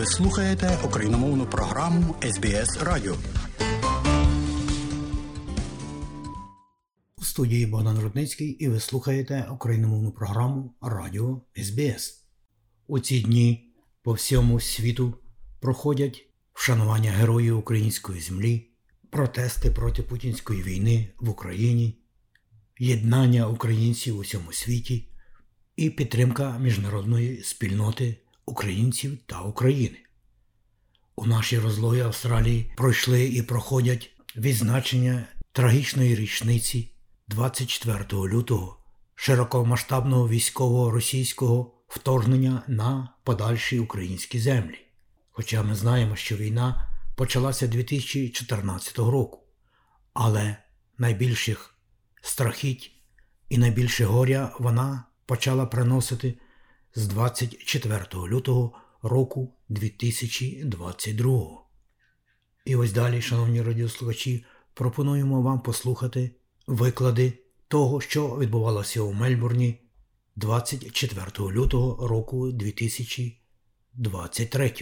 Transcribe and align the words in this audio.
Ви 0.00 0.06
слухаєте 0.06 0.78
україномовну 0.84 1.46
програму 1.46 2.14
СБС 2.22 2.78
Радіо. 2.82 3.16
У 7.16 7.24
студії 7.24 7.66
Богдан 7.66 7.98
Рудницький 7.98 8.48
і 8.48 8.68
ви 8.68 8.80
слухаєте 8.80 9.48
україномовну 9.50 10.12
програму 10.12 10.74
Радіо 10.80 11.42
СБС. 11.56 12.24
У 12.86 12.98
ці 12.98 13.20
дні 13.20 13.72
по 14.02 14.12
всьому 14.12 14.60
світу 14.60 15.14
проходять 15.60 16.24
вшанування 16.54 17.10
героїв 17.10 17.58
української 17.58 18.20
землі, 18.20 18.70
протести 19.10 19.70
проти 19.70 20.02
путінської 20.02 20.62
війни 20.62 21.08
в 21.18 21.30
Україні, 21.30 21.98
єднання 22.78 23.48
українців 23.48 24.16
у 24.16 24.20
всьому 24.20 24.52
світі 24.52 25.08
і 25.76 25.90
підтримка 25.90 26.58
міжнародної 26.58 27.42
спільноти 27.42 28.16
українців 28.50 29.18
та 29.26 29.40
України. 29.40 29.96
У 31.16 31.26
нашій 31.26 31.58
розлої 31.58 32.02
Австралії 32.02 32.72
пройшли 32.76 33.24
і 33.24 33.42
проходять 33.42 34.10
відзначення 34.36 35.28
трагічної 35.52 36.14
річниці 36.14 36.92
24 37.28 38.04
лютого 38.12 38.76
широкомасштабного 39.14 40.28
військового 40.28 40.90
російського 40.90 41.74
вторгнення 41.88 42.62
на 42.68 43.14
подальші 43.24 43.78
українські 43.78 44.38
землі. 44.40 44.78
Хоча 45.30 45.62
ми 45.62 45.74
знаємо, 45.74 46.16
що 46.16 46.36
війна 46.36 46.88
почалася 47.16 47.66
2014 47.66 48.98
року, 48.98 49.42
але 50.12 50.56
найбільших 50.98 51.74
страхіть 52.22 52.92
і 53.48 53.58
найбільше 53.58 54.04
горя 54.04 54.52
вона 54.58 55.04
почала 55.26 55.66
приносити 55.66 56.38
з 56.94 57.06
24 57.06 58.04
лютого 58.14 58.72
року 59.02 59.54
2022. 59.68 61.62
І 62.64 62.76
ось 62.76 62.92
далі, 62.92 63.22
шановні 63.22 63.62
радіослухачі, 63.62 64.44
пропонуємо 64.74 65.42
вам 65.42 65.60
послухати 65.60 66.30
виклади 66.66 67.32
того, 67.68 68.00
що 68.00 68.38
відбувалося 68.38 69.00
у 69.00 69.12
Мельбурні 69.12 69.80
24 70.36 71.50
лютого 71.50 72.08
року 72.08 72.52
2023. 72.52 74.74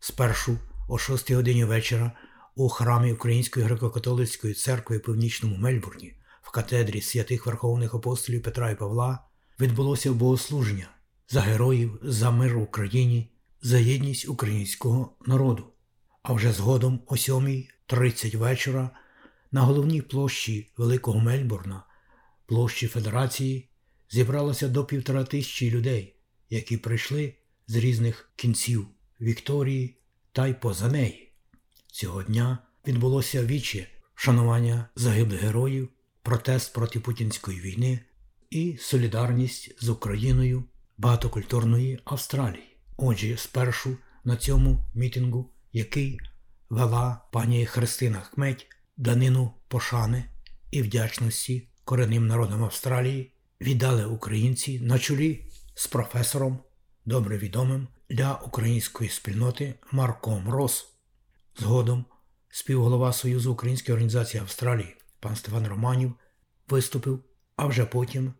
Спершу 0.00 0.58
о 0.88 0.98
6 0.98 1.30
годині 1.30 1.64
вечора 1.64 2.12
у 2.54 2.68
храмі 2.68 3.12
Української 3.12 3.66
греко-католицької 3.66 4.54
церкви 4.54 4.98
в 4.98 5.02
північному 5.02 5.56
Мельбурні 5.56 6.14
в 6.42 6.50
катедрі 6.50 7.00
святих 7.00 7.46
Верховних 7.46 7.94
апостолів 7.94 8.42
Петра 8.42 8.70
і 8.70 8.76
Павла 8.76 9.18
відбулося 9.60 10.12
богослуження 10.12 10.88
за 11.30 11.40
героїв, 11.40 11.98
за 12.02 12.30
мир 12.30 12.58
в 12.58 12.62
Україні, 12.62 13.30
за 13.62 13.78
єдність 13.78 14.28
українського 14.28 15.16
народу. 15.26 15.66
А 16.22 16.32
вже 16.32 16.52
згодом 16.52 17.00
о 17.06 17.14
7.30 17.14 18.36
вечора 18.36 18.90
на 19.52 19.60
головній 19.60 20.02
площі 20.02 20.72
Великого 20.76 21.20
Мельбурна, 21.20 21.82
площі 22.46 22.86
Федерації, 22.86 23.68
зібралося 24.10 24.68
до 24.68 24.84
півтора 24.84 25.24
тисячі 25.24 25.70
людей, 25.70 26.16
які 26.50 26.76
прийшли 26.76 27.34
з 27.66 27.76
різних 27.76 28.30
кінців 28.36 28.86
Вікторії 29.20 29.96
та 30.32 30.46
й 30.46 30.54
поза 30.54 30.88
неї. 30.88 31.32
Цього 31.86 32.22
дня 32.22 32.58
відбулося 32.86 33.44
віче 33.44 33.86
шанування 34.14 34.88
загиблих 34.96 35.40
героїв, 35.40 35.88
протест 36.22 36.74
проти 36.74 37.00
путінської 37.00 37.60
війни 37.60 38.00
і 38.50 38.76
солідарність 38.80 39.84
з 39.84 39.88
Україною 39.88 40.64
багатокультурної 41.00 42.00
Австралії. 42.04 42.76
Отже, 42.96 43.36
спершу 43.36 43.96
на 44.24 44.36
цьому 44.36 44.84
мітингу, 44.94 45.50
який 45.72 46.20
вела 46.70 47.20
пані 47.32 47.66
Христина 47.66 48.20
Хметь, 48.20 48.66
данину 48.96 49.54
пошани 49.68 50.24
і 50.70 50.82
вдячності 50.82 51.68
коренним 51.84 52.26
народам 52.26 52.64
Австралії, 52.64 53.32
віддали 53.60 54.04
українці 54.04 54.80
на 54.80 54.98
чолі 54.98 55.44
з 55.74 55.86
професором, 55.86 56.58
добре 57.04 57.38
відомим 57.38 57.88
для 58.10 58.34
української 58.34 59.10
спільноти 59.10 59.74
Марком 59.92 60.48
Рос. 60.48 60.86
Згодом 61.58 62.04
співголова 62.50 63.12
Союзу 63.12 63.52
Української 63.52 63.94
організації 63.94 64.40
Австралії 64.40 64.96
пан 65.20 65.36
Стефан 65.36 65.66
Романів 65.66 66.14
виступив, 66.68 67.24
а 67.56 67.66
вже 67.66 67.84
потім 67.84 68.34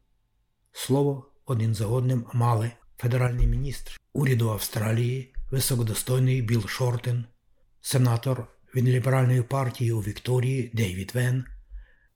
слово 0.72 1.29
один 1.50 1.74
за 1.74 1.86
одним 1.86 2.26
мали 2.32 2.72
федеральний 2.98 3.46
міністр 3.46 4.00
уряду 4.12 4.50
Австралії, 4.50 5.34
високодостойний 5.50 6.42
Білл 6.42 6.66
Шортен, 6.66 7.24
сенатор 7.80 8.46
від 8.74 8.88
ліберальної 8.88 9.42
партії 9.42 9.92
у 9.92 10.00
Вікторії 10.00 10.70
Дейвід 10.74 11.12
Вен, 11.14 11.44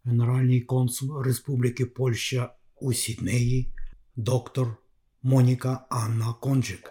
генеральний 0.04 0.60
консул 0.60 1.22
Республіки 1.22 1.86
Польща 1.86 2.54
у 2.80 2.92
Сіднеї, 2.92 3.74
доктор 4.16 4.76
Моніка 5.22 5.86
Анна 5.90 6.32
Конджик, 6.32 6.90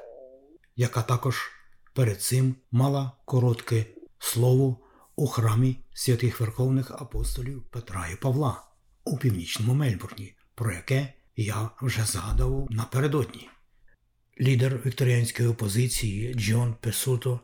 яка 0.76 1.02
також 1.02 1.52
перед 1.94 2.22
цим 2.22 2.56
мала 2.72 3.12
коротке 3.26 3.86
слово 4.20 4.78
у 5.16 5.28
храмі 5.28 5.80
святих 5.94 6.40
Верховних 6.40 6.92
апостолів 6.92 7.64
Петра 7.72 8.08
і 8.14 8.16
Павла 8.16 8.64
у 9.06 9.18
північному 9.18 9.74
Мельбурні, 9.74 10.36
про 10.56 10.74
яке 10.74 11.14
я 11.36 11.70
вже 11.82 12.06
згадував 12.06 12.68
напередодні. 12.70 13.50
Лідер 14.42 14.80
вікторіанської 14.86 15.50
опозиції 15.50 16.34
Джон 16.34 16.76
Песуто, 16.82 17.40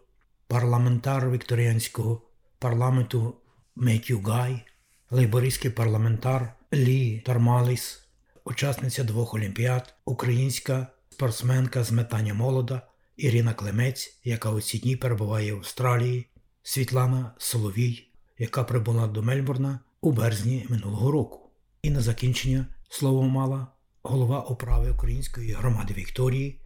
парламентар 0.48 1.32
вікторіанського 1.32 2.22
парламенту 2.60 3.36
Меттю 3.76 4.20
Гай, 4.20 4.66
лейбористський 5.10 5.72
парламентар 5.72 6.54
Лі 6.74 7.20
Тармаліс, 7.20 8.08
учасниця 8.46 9.04
двох 9.04 9.34
олімпіад, 9.34 9.94
українська 10.06 10.88
спортсменка 11.10 11.84
з 11.84 11.92
метання 11.92 12.34
молода 12.34 12.82
Ірина 13.18 13.54
Клемець, 13.54 14.20
яка 14.24 14.52
у 14.52 14.62
ці 14.62 14.80
дні 14.80 14.96
перебуває 14.96 15.54
в 15.54 15.58
Австралії, 15.58 16.28
Світлана 16.64 17.32
Соловій, 17.38 18.08
яка 18.38 18.64
прибула 18.64 19.08
до 19.08 19.24
Мельбурна 19.24 19.80
у 20.02 20.12
березні 20.12 20.66
минулого 20.70 21.12
року. 21.12 21.50
І 21.82 21.90
на 21.90 22.02
закінчення 22.02 22.66
слово 22.90 23.24
мала 23.24 23.68
голова 24.04 24.42
управи 24.42 24.92
Української 24.92 25.52
громади 25.52 25.94
Вікторії 25.94 26.62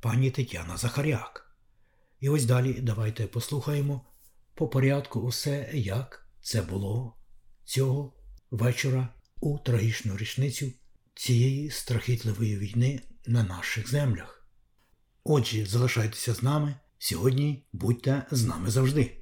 пані 0.00 0.30
Тетяна 0.30 0.76
Захаряк. 0.76 1.56
І 2.20 2.28
ось 2.28 2.44
далі 2.44 2.80
давайте 2.82 3.26
послухаємо 3.26 4.00
по 4.54 4.68
порядку 4.68 5.20
усе, 5.20 5.70
як 5.72 6.26
це 6.40 6.62
було 6.62 7.16
цього 7.64 8.12
вечора 8.50 9.08
у 9.40 9.58
трагічну 9.58 10.16
річницю 10.16 10.66
цієї 11.14 11.70
страхітливої 11.70 12.58
війни 12.58 13.00
на 13.26 13.42
наших 13.42 13.90
землях. 13.90 14.46
Отже, 15.24 15.66
залишайтеся 15.66 16.34
з 16.34 16.42
нами. 16.42 16.74
Сьогодні 16.98 17.66
будьте 17.72 18.26
з 18.30 18.46
нами 18.46 18.70
завжди. 18.70 19.16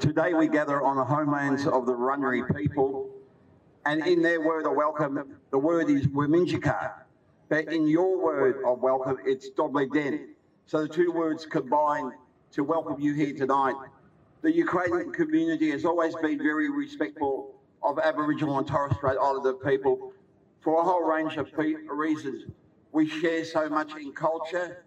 Today 0.00 0.30
we 0.40 0.46
gather 0.58 0.78
on 0.88 0.94
the 1.02 1.08
homelands 1.14 1.62
of 1.76 1.80
the 1.88 1.94
Wurundjeri 2.00 2.42
people, 2.58 2.90
and 3.86 4.06
in 4.06 4.22
their 4.22 4.40
word 4.40 4.66
of 4.66 4.74
welcome, 4.74 5.36
the 5.50 5.58
word 5.58 5.90
is 5.90 6.06
Wominjeka. 6.06 6.92
But 7.48 7.72
in 7.72 7.86
your 7.86 8.22
word 8.22 8.62
of 8.66 8.80
welcome, 8.80 9.18
it's 9.24 9.50
Doble 9.50 9.86
Den. 9.86 10.34
So 10.66 10.82
the 10.82 10.88
two 10.88 11.12
words 11.12 11.44
combine 11.44 12.12
to 12.52 12.64
welcome 12.64 13.00
you 13.00 13.12
here 13.12 13.34
tonight. 13.34 13.74
The 14.40 14.52
Ukrainian 14.52 15.12
community 15.12 15.70
has 15.70 15.84
always 15.84 16.14
been 16.16 16.38
very 16.38 16.70
respectful 16.70 17.54
of 17.82 17.98
Aboriginal 17.98 18.58
and 18.58 18.66
Torres 18.66 18.96
Strait 18.96 19.18
Islander 19.20 19.54
people 19.54 20.12
for 20.62 20.80
a 20.80 20.84
whole 20.84 21.02
range 21.02 21.36
of 21.36 21.50
reasons. 21.88 22.44
We 22.92 23.06
share 23.08 23.44
so 23.44 23.68
much 23.68 23.94
in 23.96 24.12
culture, 24.12 24.84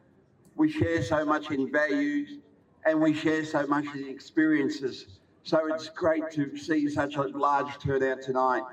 we 0.56 0.72
share 0.72 1.04
so 1.04 1.24
much 1.24 1.52
in 1.52 1.72
values, 1.72 2.40
and 2.86 3.00
we 3.00 3.14
share 3.14 3.46
so 3.46 3.68
much 3.68 3.86
in 3.94 4.08
experiences. 4.08 5.20
So 5.44 5.72
it's 5.74 5.90
great 5.90 6.32
to 6.32 6.58
see 6.58 6.90
such 6.90 7.16
a 7.16 7.24
large 7.24 7.78
turnout 7.80 8.22
tonight. 8.24 8.64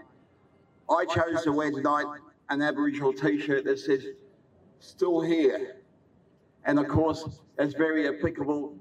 I 0.91 1.05
chose 1.07 1.43
to 1.45 1.53
wear 1.53 1.71
tonight 1.71 2.07
an 2.51 2.61
Aboriginal 2.63 3.13
t-shirt 3.13 3.65
that 3.65 3.79
says, 3.79 4.05
still 4.81 5.21
here. 5.21 5.77
And 6.65 6.79
of 6.79 6.89
course, 6.89 7.41
it's 7.59 7.75
very 7.75 8.09
applicable 8.09 8.77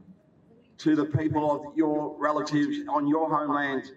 to 0.80 0.96
the 0.96 1.06
people 1.06 1.52
of 1.52 1.78
your 1.78 2.16
relatives 2.18 2.78
on 2.90 3.08
your 3.08 3.30
homeland. 3.30 3.92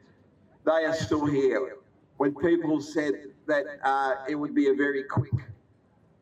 They 0.64 0.84
are 0.84 0.94
still 0.94 1.26
here. 1.26 1.76
When 2.16 2.34
people 2.34 2.80
said 2.80 3.14
that 3.46 3.64
uh, 3.82 4.14
it 4.28 4.34
would 4.34 4.54
be 4.54 4.68
a 4.68 4.74
very 4.74 5.02
quick 5.04 5.32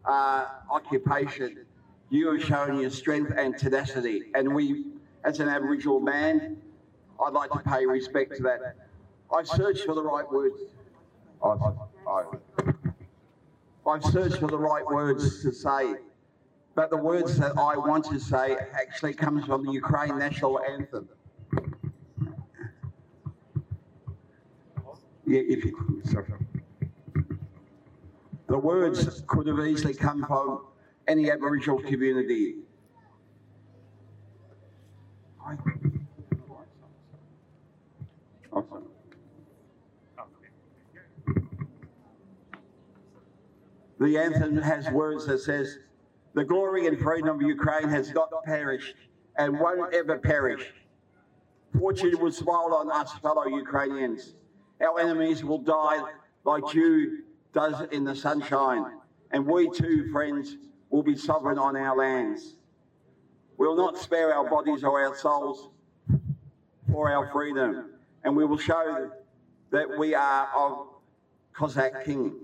uh, 0.05 0.47
occupation, 0.71 1.67
you 2.11 2.33
have 2.33 2.45
shown 2.45 2.81
your 2.81 2.91
strength 2.91 3.33
and 3.37 3.57
tenacity. 3.57 4.25
And 4.35 4.55
we, 4.55 4.87
as 5.25 5.41
an 5.41 5.49
Aboriginal 5.49 6.01
man, 6.01 6.57
I'd 7.25 7.33
like 7.33 7.51
to 7.53 7.59
pay 7.61 7.87
respect 7.87 8.37
to 8.37 8.43
that. 8.45 8.77
I 9.35 9.43
searched 9.43 9.85
for 9.85 9.95
the 9.95 10.03
right 10.03 10.31
words. 10.31 10.59
I've, 11.43 11.59
I've, 13.87 14.05
searched 14.13 14.39
for 14.39 14.49
the 14.49 14.59
right 14.59 14.85
words 14.85 15.43
to 15.43 15.53
say 15.53 15.95
but 16.75 16.91
the 16.91 16.97
words 16.97 17.39
that 17.39 17.57
I 17.57 17.77
want 17.77 18.05
to 18.07 18.19
say 18.19 18.57
actually 18.75 19.15
comes 19.15 19.45
from 19.45 19.65
the 19.65 19.73
Ukraine 19.73 20.19
national 20.19 20.59
anthem. 20.61 21.09
Yeah, 25.27 25.41
if 25.41 25.65
you. 25.65 26.03
The 28.47 28.59
words 28.59 29.23
could 29.27 29.47
have 29.47 29.59
easily 29.61 29.95
come 29.95 30.25
from 30.27 30.67
any 31.09 31.31
Aboriginal 31.31 31.81
community. 31.81 32.57
Awesome. 38.53 38.85
The 44.05 44.19
anthem 44.19 44.59
has 44.59 44.91
words 44.91 45.25
that 45.29 45.39
says, 45.39 45.79
the 46.35 46.45
glory 46.45 46.87
and 46.87 47.01
freedom 47.01 47.37
of 47.37 47.41
Ukraine 47.41 47.89
has 47.89 48.12
not 48.12 48.29
perished 48.45 48.97
and 49.39 49.59
won't 49.59 49.95
ever 49.95 50.19
perish. 50.19 50.75
Fortune 51.79 52.21
will 52.21 52.31
smile 52.31 52.75
on 52.75 52.91
us, 52.91 53.15
fellow 53.23 53.47
Ukrainians. 53.47 54.35
Our 54.83 55.01
enemies 55.01 55.43
will 55.43 55.61
die 55.61 56.03
like 56.45 56.71
dew 56.71 57.21
does 57.55 57.81
in 57.93 58.05
the 58.05 58.15
sunshine, 58.15 58.85
and 59.31 59.47
we 59.47 59.71
too, 59.71 60.12
friends, 60.12 60.59
will 60.91 61.03
be 61.03 61.17
sovereign 61.17 61.59
on 61.59 61.75
our 61.75 61.97
lands. 61.97 62.57
We'll 63.57 63.75
not 63.75 63.97
spare 63.97 64.35
our 64.35 64.50
bodies 64.50 64.85
or 64.85 65.03
our 65.03 65.17
souls 65.17 65.71
for 66.93 67.11
our 67.11 67.33
freedom, 67.33 67.93
and 68.23 68.37
we 68.37 68.45
will 68.45 68.59
show 68.59 69.11
that 69.71 69.99
we 69.99 70.15
are 70.15 70.49
of 70.55 70.89
Cossack 71.55 72.05
king. 72.05 72.44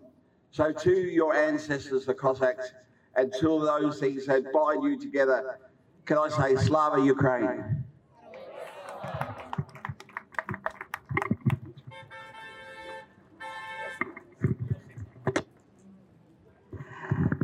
So 0.52 0.72
to 0.72 0.92
your 0.92 1.36
ancestors, 1.36 2.06
the 2.06 2.14
Cossacks, 2.14 2.72
and 3.16 3.34
to 3.40 3.60
those 3.60 4.00
things 4.00 4.26
that 4.28 4.52
bind 4.54 4.84
you 4.84 5.00
together, 5.00 5.60
can 6.06 6.18
I 6.18 6.30
say 6.30 6.56
Slava 6.56 7.04
Ukraine? 7.04 7.84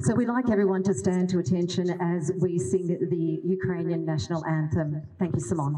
So 0.04 0.16
we'd 0.16 0.28
like 0.28 0.50
everyone 0.50 0.84
to 0.84 0.94
stand 0.94 1.30
to 1.30 1.40
attention 1.40 1.90
as 2.02 2.32
we 2.40 2.58
sing 2.58 2.88
the 2.88 3.42
Ukrainian 3.44 4.04
national 4.04 4.44
anthem. 4.46 5.04
Thank 5.20 5.36
you, 5.36 5.42
Simon. 5.42 5.76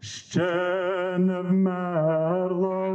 Ще 0.00 1.18
не 1.18 1.40
вмерла 1.42 2.88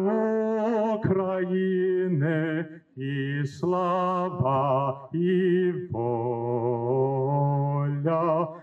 України 0.95 2.74
і 2.96 3.44
слава, 3.46 5.08
і 5.12 5.72
воля, 5.90 7.28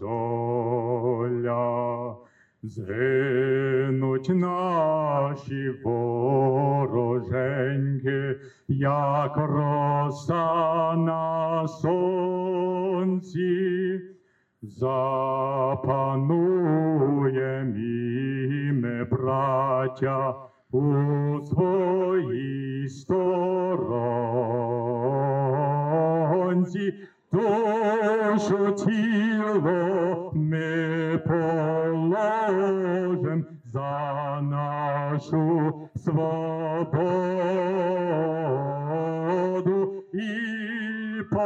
доля. 0.00 1.56
Згинуть 2.62 4.28
наші 4.28 5.70
вороженьки, 5.84 7.20
як 8.68 9.36
роса 9.36 10.94
на 10.96 11.68
сонці, 11.68 13.36
запануєм 14.68 16.16
і 17.76 18.46
браття, 19.10 20.34
у 20.70 20.82
своїй 21.44 22.88
сторонці. 22.88 23.86
Душу 27.32 28.72
тіло 28.72 30.30
ми 30.34 31.18
положим 31.26 32.26
за 33.64 34.40
нашу 34.42 35.72
свободу 35.96 37.06
і 40.12 40.55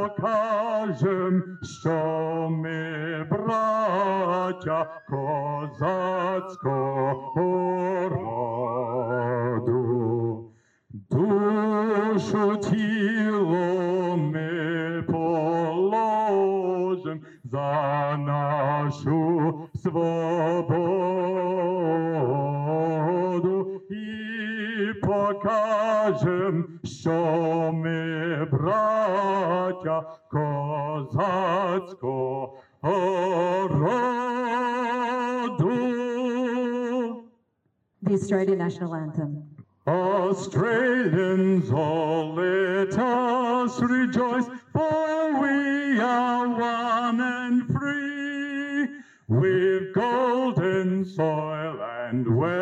покажем, 0.00 1.58
що 1.62 2.48
ми 2.50 3.26
браття 3.30 4.86
козацького 5.08 5.98
роду. 9.58 9.90
Душу 11.10 12.56
тіло 12.56 14.16
ми 14.16 15.02
положим 15.08 16.40
за 17.44 18.16
нашу 18.18 19.54
свободу 19.74 20.90
і 23.90 24.92
покажем, 25.00 26.66
що 26.84 27.12
ми 27.74 28.44
браття 28.52 29.69
козацького 30.31 31.39
роду. 33.69 34.05
The 38.01 38.13
Australian 38.13 38.59
national 38.59 38.93
anthem. 38.95 39.31
Australians, 39.87 41.71
all 41.71 42.33
let 42.35 42.97
us 42.97 43.79
rejoice, 43.81 44.47
for 44.73 45.41
we 45.41 45.99
are 45.99 46.47
one 46.47 47.21
and 47.21 47.67
free. 47.73 48.89
With 49.27 49.93
golden 49.93 51.05
soil 51.05 51.75
and 51.81 52.23
wealth 52.35 52.58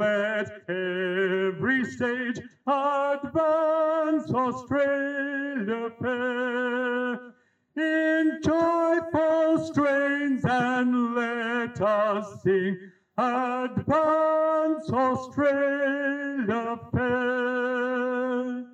Let 0.00 0.48
every 0.68 1.84
stage 1.84 2.38
advance 2.66 4.30
Australia 4.32 5.90
fair. 6.00 7.34
In 7.76 8.40
joyful 8.42 9.66
strains, 9.66 10.42
and 10.44 11.14
let 11.14 11.80
us 11.82 12.42
sing, 12.42 12.78
Advance 13.18 14.90
Australia 14.90 16.78
fair. 16.92 18.64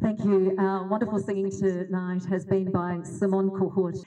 Thank 0.00 0.24
you. 0.24 0.56
Our 0.58 0.88
wonderful 0.88 1.18
singing 1.18 1.50
tonight 1.50 2.24
has 2.24 2.46
been 2.46 2.72
by 2.72 3.00
Simon 3.02 3.50
Kohut. 3.50 4.02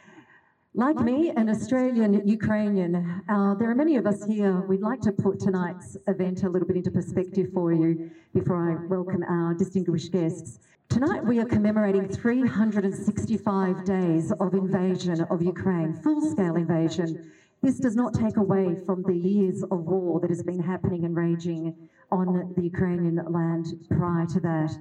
Like 0.77 0.97
me, 0.97 1.31
an 1.35 1.49
Australian 1.49 2.27
Ukrainian, 2.27 2.93
uh, 3.27 3.55
there 3.55 3.67
are 3.67 3.73
many 3.73 3.95
of 3.95 4.05
us 4.05 4.23
here. 4.23 4.61
We'd 4.69 4.81
like 4.81 5.01
to 5.01 5.11
put 5.11 5.39
tonight's 5.39 5.97
event 6.07 6.43
a 6.43 6.49
little 6.49 6.67
bit 6.67 6.77
into 6.77 6.91
perspective 6.91 7.47
for 7.51 7.73
you 7.73 8.11
before 8.31 8.71
I 8.71 8.85
welcome 8.85 9.23
our 9.23 9.55
distinguished 9.55 10.11
guests. 10.11 10.59
Tonight 10.87 11.25
we 11.25 11.39
are 11.39 11.45
commemorating 11.45 12.07
365 12.07 13.85
days 13.85 14.31
of 14.33 14.53
invasion 14.53 15.21
of 15.31 15.41
Ukraine, 15.41 15.93
full 16.03 16.21
scale 16.21 16.57
invasion. 16.57 17.31
This 17.63 17.79
does 17.79 17.95
not 17.95 18.13
take 18.13 18.37
away 18.37 18.75
from 18.85 19.01
the 19.01 19.17
years 19.17 19.63
of 19.63 19.79
war 19.79 20.19
that 20.19 20.29
has 20.29 20.43
been 20.43 20.61
happening 20.61 21.05
and 21.05 21.15
raging 21.15 21.75
on 22.11 22.53
the 22.55 22.61
Ukrainian 22.61 23.15
land 23.27 23.65
prior 23.89 24.27
to 24.27 24.39
that. 24.41 24.77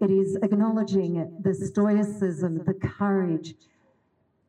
It 0.00 0.10
is 0.10 0.38
acknowledging 0.42 1.12
the 1.42 1.54
stoicism, 1.54 2.64
the 2.64 2.72
courage, 2.72 3.54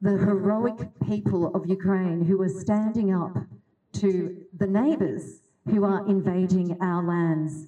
the 0.02 0.12
heroic 0.12 0.90
people 1.06 1.54
of 1.56 1.68
Ukraine 1.68 2.24
who 2.24 2.42
are 2.42 2.50
standing 2.50 3.14
up 3.14 3.38
to 3.94 4.46
the 4.58 4.68
neighbours 4.68 5.42
who 5.68 5.84
are 5.84 6.08
invading 6.08 6.78
our 6.82 7.04
lands. 7.04 7.68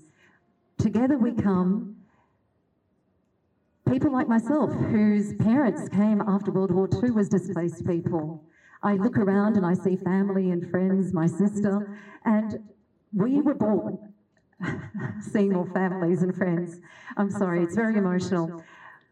Together 0.77 1.17
we 1.17 1.33
come, 1.33 1.95
people 3.89 4.12
like 4.12 4.27
myself, 4.27 4.71
whose 4.71 5.33
parents 5.36 5.89
came 5.89 6.21
after 6.21 6.51
World 6.51 6.71
War 6.71 6.88
II 7.03 7.19
as 7.19 7.29
displaced 7.29 7.86
people. 7.86 8.43
I 8.83 8.93
look 8.93 9.17
around 9.17 9.57
and 9.57 9.65
I 9.65 9.74
see 9.74 9.95
family 9.98 10.51
and 10.51 10.69
friends, 10.69 11.13
my 11.13 11.25
sister, 11.25 12.00
and 12.24 12.59
we 13.12 13.41
were 13.41 13.55
born 13.55 14.13
seeing 15.21 15.51
more 15.53 15.65
families 15.74 16.21
and 16.21 16.33
friends. 16.36 16.79
I'm 17.17 17.31
sorry, 17.31 17.63
it's 17.63 17.75
very 17.75 17.98
emotional. 17.98 18.63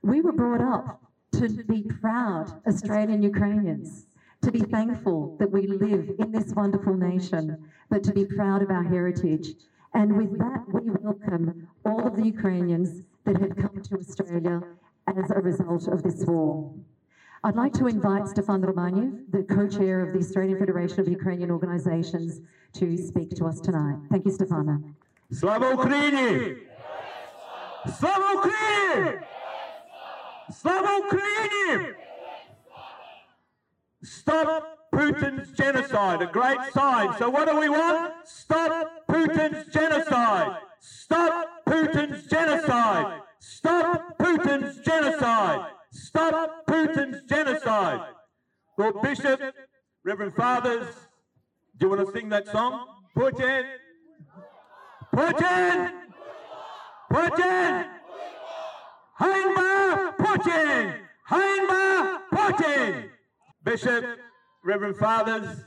We 0.03 0.21
were 0.21 0.31
brought 0.31 0.61
up 0.61 1.01
to 1.33 1.49
be 1.49 1.83
proud 1.83 2.61
Australian 2.67 3.21
Ukrainians, 3.21 4.07
to 4.41 4.51
be 4.51 4.59
thankful 4.59 5.35
that 5.39 5.51
we 5.51 5.67
live 5.67 6.11
in 6.19 6.31
this 6.31 6.53
wonderful 6.53 6.95
nation, 6.95 7.57
but 7.89 8.03
to 8.03 8.13
be 8.13 8.25
proud 8.25 8.61
of 8.61 8.69
our 8.69 8.83
heritage. 8.83 9.49
And 9.93 10.15
with 10.15 10.37
that, 10.37 10.63
we 10.73 10.89
welcome 10.89 11.67
all 11.85 12.07
of 12.07 12.15
the 12.15 12.25
Ukrainians 12.25 13.03
that 13.25 13.37
have 13.41 13.55
come 13.55 13.81
to 13.81 13.95
Australia 13.97 14.61
as 15.07 15.31
a 15.31 15.39
result 15.41 15.87
of 15.87 16.03
this 16.03 16.23
war. 16.25 16.73
I'd 17.43 17.55
like 17.55 17.73
to 17.73 17.87
invite 17.87 18.27
Stefan 18.27 18.61
Romaniw, 18.61 19.31
the 19.31 19.43
co-chair 19.43 20.01
of 20.01 20.13
the 20.13 20.19
Australian 20.19 20.59
Federation 20.59 20.99
of 20.99 21.07
Ukrainian 21.07 21.51
Organisations, 21.51 22.41
to 22.73 22.97
speak 22.97 23.29
to 23.37 23.45
us 23.45 23.59
tonight. 23.59 23.97
Thank 24.09 24.25
you, 24.25 24.31
Stefana. 24.31 24.83
Slava 25.31 25.75
Ukraini! 25.75 26.57
Slava 27.97 28.27
Ukraini! 28.39 29.23
Slava 30.51 31.01
Ukraini! 31.01 31.93
Stop 34.03 34.63
Putin's 34.93 35.51
genocide, 35.51 36.21
a 36.21 36.27
great 36.27 36.59
sign. 36.73 37.13
So 37.17 37.29
what 37.29 37.47
do 37.47 37.59
we 37.59 37.67
want? 37.69 38.13
Stop 38.25 39.07
Putin's 39.09 39.71
genocide! 39.73 40.57
Stop 40.79 41.49
Putin's 41.67 42.27
genocide! 42.27 43.21
Stop 43.39 44.17
Putin's 44.17 44.79
genocide! 44.79 45.71
Stop 45.91 46.65
Putin's 46.67 47.23
genocide! 47.27 48.01
Lord 48.77 49.01
Bishop, 49.01 49.41
Reverend 50.05 50.35
Fathers, 50.35 50.87
do 51.77 51.87
you 51.87 51.89
want 51.89 52.07
to 52.07 52.13
sing 52.13 52.29
that 52.29 52.47
song? 52.47 52.85
Putin! 53.15 53.65
Putin! 55.13 55.91
Putin! 57.11 57.11
Putin! 57.11 57.87
Putin! 59.19 59.56
Bishop, 63.67 64.05
Reverend 64.63 64.95
Fathers, 64.95 65.65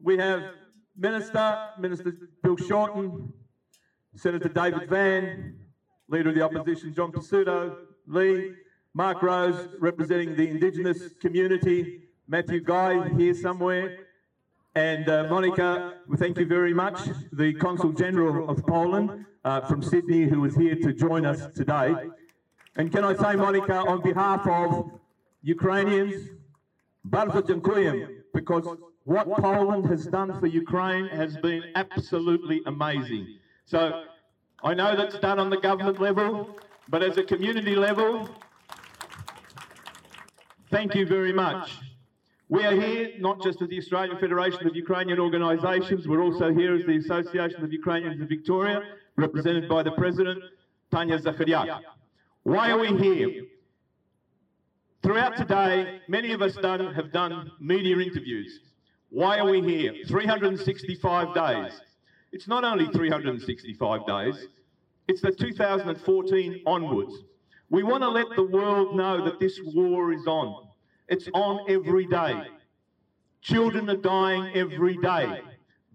we 0.00 0.16
have 0.18 0.52
Minister, 0.96 1.70
Minister 1.76 2.16
Bill 2.44 2.56
Shorten, 2.56 3.32
Senator 4.14 4.48
David 4.48 4.88
Van, 4.88 5.56
Leader 6.08 6.28
of 6.28 6.36
the 6.36 6.42
Opposition 6.42 6.94
John 6.94 7.10
Pesutto, 7.10 7.76
Lee, 8.06 8.52
Mark 8.94 9.20
Rose, 9.20 9.68
representing 9.80 10.36
the 10.36 10.48
Indigenous 10.48 11.12
community, 11.20 12.02
Matthew 12.28 12.60
Guy 12.60 13.08
here 13.16 13.34
somewhere, 13.34 13.98
and 14.76 15.08
uh, 15.08 15.26
Monica, 15.28 15.94
thank 16.18 16.38
you 16.38 16.46
very 16.46 16.72
much, 16.72 17.00
the 17.32 17.52
Consul 17.54 17.90
General 17.90 18.48
of 18.48 18.64
Poland 18.64 19.26
uh, 19.44 19.62
from 19.62 19.82
Sydney, 19.82 20.22
who 20.28 20.44
is 20.44 20.54
here 20.54 20.76
to 20.76 20.92
join 20.92 21.26
us 21.26 21.48
today. 21.52 21.96
And 22.76 22.92
can 22.92 23.02
I 23.02 23.16
say, 23.16 23.34
Monica, 23.34 23.78
on 23.78 24.02
behalf 24.02 24.46
of 24.46 24.92
Ukrainians, 25.42 26.37
bardzo 27.10 27.42
dziękuję, 27.42 28.08
because 28.34 28.68
what 29.04 29.26
Poland 29.26 29.86
has 29.86 30.06
done 30.06 30.32
for 30.40 30.46
Ukraine 30.46 31.08
has 31.08 31.36
been 31.36 31.62
absolutely 31.74 32.60
amazing. 32.66 33.26
So 33.64 33.78
I 34.62 34.74
know 34.74 34.96
that's 34.96 35.18
done 35.20 35.38
on 35.38 35.50
the 35.50 35.60
government 35.68 36.00
level, 36.00 36.46
but 36.88 37.02
as 37.02 37.18
a 37.18 37.22
community 37.22 37.74
level, 37.74 38.28
thank 40.70 40.94
you 40.94 41.06
very 41.06 41.32
much. 41.32 41.78
We 42.50 42.64
are 42.64 42.74
here 42.74 43.12
not 43.18 43.42
just 43.42 43.60
as 43.62 43.68
the 43.68 43.78
Australian 43.78 44.18
Federation 44.18 44.66
of 44.66 44.74
Ukrainian 44.74 45.18
Organisations, 45.20 46.06
we're 46.08 46.22
also 46.22 46.52
here 46.52 46.74
as 46.74 46.84
the 46.86 46.96
Association 46.96 47.62
of 47.62 47.72
Ukrainians 47.72 48.20
of 48.22 48.28
Victoria, 48.28 48.82
represented 49.16 49.68
by 49.68 49.82
the 49.82 49.92
President, 49.92 50.42
Tanya 50.90 51.18
Zakharyak. 51.18 51.80
Why 52.44 52.70
are 52.70 52.78
we 52.78 52.96
here? 52.96 53.42
Throughout 55.02 55.36
today, 55.36 56.00
many 56.08 56.32
of 56.32 56.42
us 56.42 56.54
done, 56.56 56.92
have 56.92 57.12
done 57.12 57.52
media 57.60 57.98
interviews. 57.98 58.60
Why 59.10 59.38
are 59.38 59.48
we 59.48 59.62
here? 59.62 59.94
365 60.06 61.34
days. 61.34 61.80
It's 62.32 62.48
not 62.48 62.64
only 62.64 62.86
365 62.86 64.06
days, 64.06 64.46
it's 65.06 65.22
the 65.22 65.30
2014 65.30 66.62
onwards. 66.66 67.14
We 67.70 67.82
want 67.84 68.02
to 68.02 68.08
let 68.08 68.26
the 68.34 68.42
world 68.42 68.96
know 68.96 69.24
that 69.24 69.38
this 69.38 69.60
war 69.62 70.12
is 70.12 70.26
on. 70.26 70.68
It's 71.08 71.28
on 71.32 71.64
every 71.70 72.06
day. 72.06 72.42
Children 73.40 73.88
are 73.88 73.96
dying 73.96 74.50
every 74.54 74.96
day. 74.98 75.42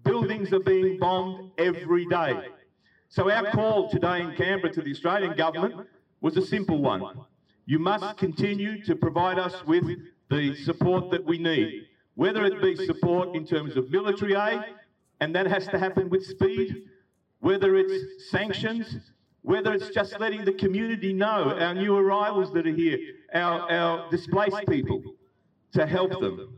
Buildings 0.03 0.53
are 0.53 0.59
being 0.59 0.97
bombed 0.97 1.51
every 1.57 2.05
day. 2.05 2.39
So 3.09 3.29
our 3.29 3.51
call 3.51 3.89
today 3.89 4.21
in 4.21 4.33
Canberra 4.35 4.73
to 4.73 4.81
the 4.81 4.91
Australian 4.91 5.35
government 5.35 5.87
was 6.21 6.37
a 6.37 6.45
simple 6.45 6.81
one. 6.81 7.25
You 7.66 7.78
must 7.78 8.16
continue 8.16 8.82
to 8.84 8.96
provide 8.96 9.38
us 9.38 9.54
with 9.66 9.84
the 10.30 10.54
support 10.54 11.10
that 11.10 11.24
we 11.24 11.38
need, 11.38 11.86
whether 12.14 12.44
it 12.44 12.62
be 12.62 12.74
support 12.76 13.34
in 13.34 13.46
terms 13.46 13.76
of 13.76 13.90
military 13.90 14.34
aid, 14.34 14.62
and 15.20 15.34
that 15.34 15.46
has 15.46 15.66
to 15.68 15.78
happen 15.78 16.08
with 16.08 16.24
speed, 16.24 16.84
whether 17.40 17.76
it's 17.76 18.30
sanctions, 18.30 18.86
whether 19.42 19.72
it's 19.72 19.90
just 19.90 20.18
letting 20.18 20.44
the 20.44 20.52
community 20.52 21.12
know, 21.12 21.56
our 21.58 21.74
new 21.74 21.96
arrivals 21.96 22.52
that 22.52 22.66
are 22.66 22.74
here, 22.84 22.98
our, 23.34 23.70
our 23.70 24.10
displaced 24.10 24.66
people, 24.68 25.02
to 25.72 25.86
help 25.86 26.20
them. 26.20 26.48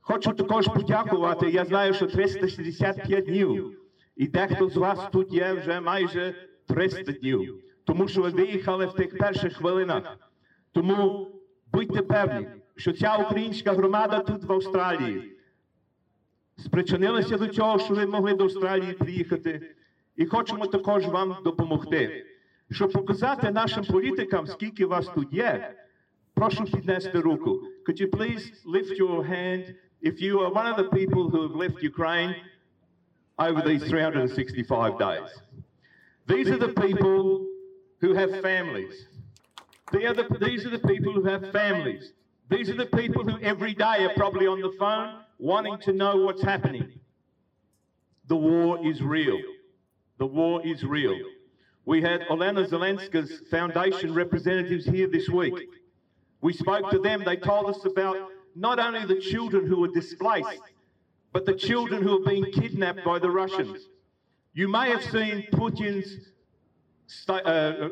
Хочу 0.00 0.32
також 0.32 0.68
подякувати. 0.68 1.50
Я 1.50 1.64
знаю, 1.64 1.94
що 1.94 2.06
365 2.06 3.24
днів, 3.24 3.76
і 4.16 4.26
дехто 4.26 4.68
з 4.68 4.76
вас 4.76 5.08
тут 5.12 5.32
є 5.32 5.52
вже 5.52 5.80
майже 5.80 6.34
300 6.66 7.12
днів, 7.12 7.62
Тому 7.85 8.07
що 8.07 8.21
ви 8.21 8.29
виїхали 8.29 8.85
в 8.85 8.93
тих 8.93 9.17
перших 9.17 9.53
хвилинах. 9.53 10.17
Тому 10.71 11.27
будьте 11.71 12.01
певні, 12.01 12.47
що 12.75 12.93
ця 12.93 13.17
українська 13.17 13.73
громада 13.73 14.19
тут 14.19 14.43
в 14.43 14.51
Австралії 14.51 15.31
спричинилася 16.57 17.37
до 17.37 17.47
цього, 17.47 17.79
що 17.79 17.93
ви 17.93 18.05
могли 18.05 18.33
до 18.33 18.43
Австралії 18.43 18.93
приїхати, 18.93 19.75
і 20.15 20.25
хочемо 20.25 20.67
також 20.67 21.05
вам 21.05 21.37
допомогти. 21.43 22.25
Щоб 22.71 22.91
показати 22.91 23.51
нашим 23.51 23.85
політикам, 23.85 24.47
скільки 24.47 24.85
вас 24.85 25.07
тут 25.15 25.33
є, 25.33 25.73
прошу 26.33 26.63
піднести 26.63 27.19
руку. 27.19 27.61
Could 27.87 28.01
you 28.01 28.09
please 28.09 28.51
lift 28.65 28.99
your 28.99 29.23
hand 29.23 29.75
if 30.01 30.21
you 30.21 30.33
are 30.43 30.51
one 30.61 30.67
of 30.73 30.77
the 30.77 30.89
people 30.99 31.23
who 31.29 31.39
have 31.47 31.55
left 31.63 31.77
Ukraine 31.83 32.35
over 33.37 33.61
these 33.69 33.83
365 33.83 34.97
days? 34.97 35.29
These 36.27 36.49
are 36.49 36.61
the 36.67 36.73
people 36.85 37.45
who 38.01 38.13
have 38.13 38.41
families. 38.41 39.07
Are 39.93 40.13
the, 40.13 40.37
these 40.41 40.65
are 40.65 40.69
the 40.69 40.79
people 40.79 41.13
who 41.13 41.23
have 41.23 41.51
families. 41.51 42.13
These 42.49 42.69
are 42.69 42.75
the 42.75 42.85
people 42.85 43.23
who 43.23 43.39
every 43.41 43.73
day 43.73 44.05
are 44.05 44.13
probably 44.15 44.45
on 44.47 44.61
the 44.61 44.73
phone 44.77 45.19
wanting 45.39 45.77
to 45.79 45.93
know 45.93 46.17
what's 46.17 46.41
happening. 46.41 46.99
The 48.27 48.35
war 48.35 48.85
is 48.85 49.01
real. 49.01 49.39
The 50.17 50.25
war 50.25 50.65
is 50.65 50.83
real. 50.83 51.17
We 51.85 52.01
had 52.01 52.21
Olena 52.29 52.67
Zelenska's 52.67 53.41
foundation 53.49 54.13
representatives 54.13 54.85
here 54.85 55.07
this 55.07 55.29
week. 55.29 55.53
We 56.41 56.53
spoke 56.53 56.89
to 56.91 56.99
them. 56.99 57.23
They 57.23 57.37
told 57.37 57.69
us 57.69 57.85
about 57.85 58.17
not 58.55 58.79
only 58.79 59.05
the 59.05 59.19
children 59.19 59.67
who 59.67 59.81
were 59.81 59.89
displaced, 59.89 60.61
but 61.33 61.45
the 61.45 61.53
children 61.53 62.01
who 62.01 62.21
are 62.21 62.27
being 62.27 62.45
kidnapped 62.51 63.03
by 63.03 63.19
the 63.19 63.29
Russians. 63.29 63.87
You 64.53 64.67
may 64.67 64.89
have 64.89 65.03
seen 65.03 65.47
Putin's 65.51 66.31
uh, 67.29 67.89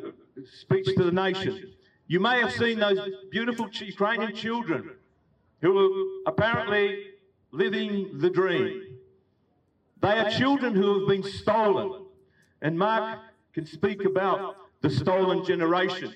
speech 0.62 0.88
to 0.96 1.03
the 1.03 1.12
nation. 1.12 1.74
You 2.08 2.20
may 2.20 2.39
have 2.39 2.51
seen 2.51 2.79
those 2.79 3.00
beautiful 3.32 3.70
Ukrainian 3.72 4.36
children 4.36 4.91
who 5.62 5.72
are 5.77 6.32
apparently 6.32 7.05
living 7.51 8.20
the 8.20 8.29
dream. 8.29 8.98
They 10.01 10.20
are 10.20 10.29
children 10.29 10.75
who 10.75 11.00
have 11.00 11.08
been 11.08 11.24
stolen. 11.24 12.05
And 12.62 12.77
Mark 12.77 13.20
can 13.53 13.65
speak 13.65 14.03
about 14.05 14.58
the 14.82 14.89
stolen 14.89 15.46
generation. 15.46 16.13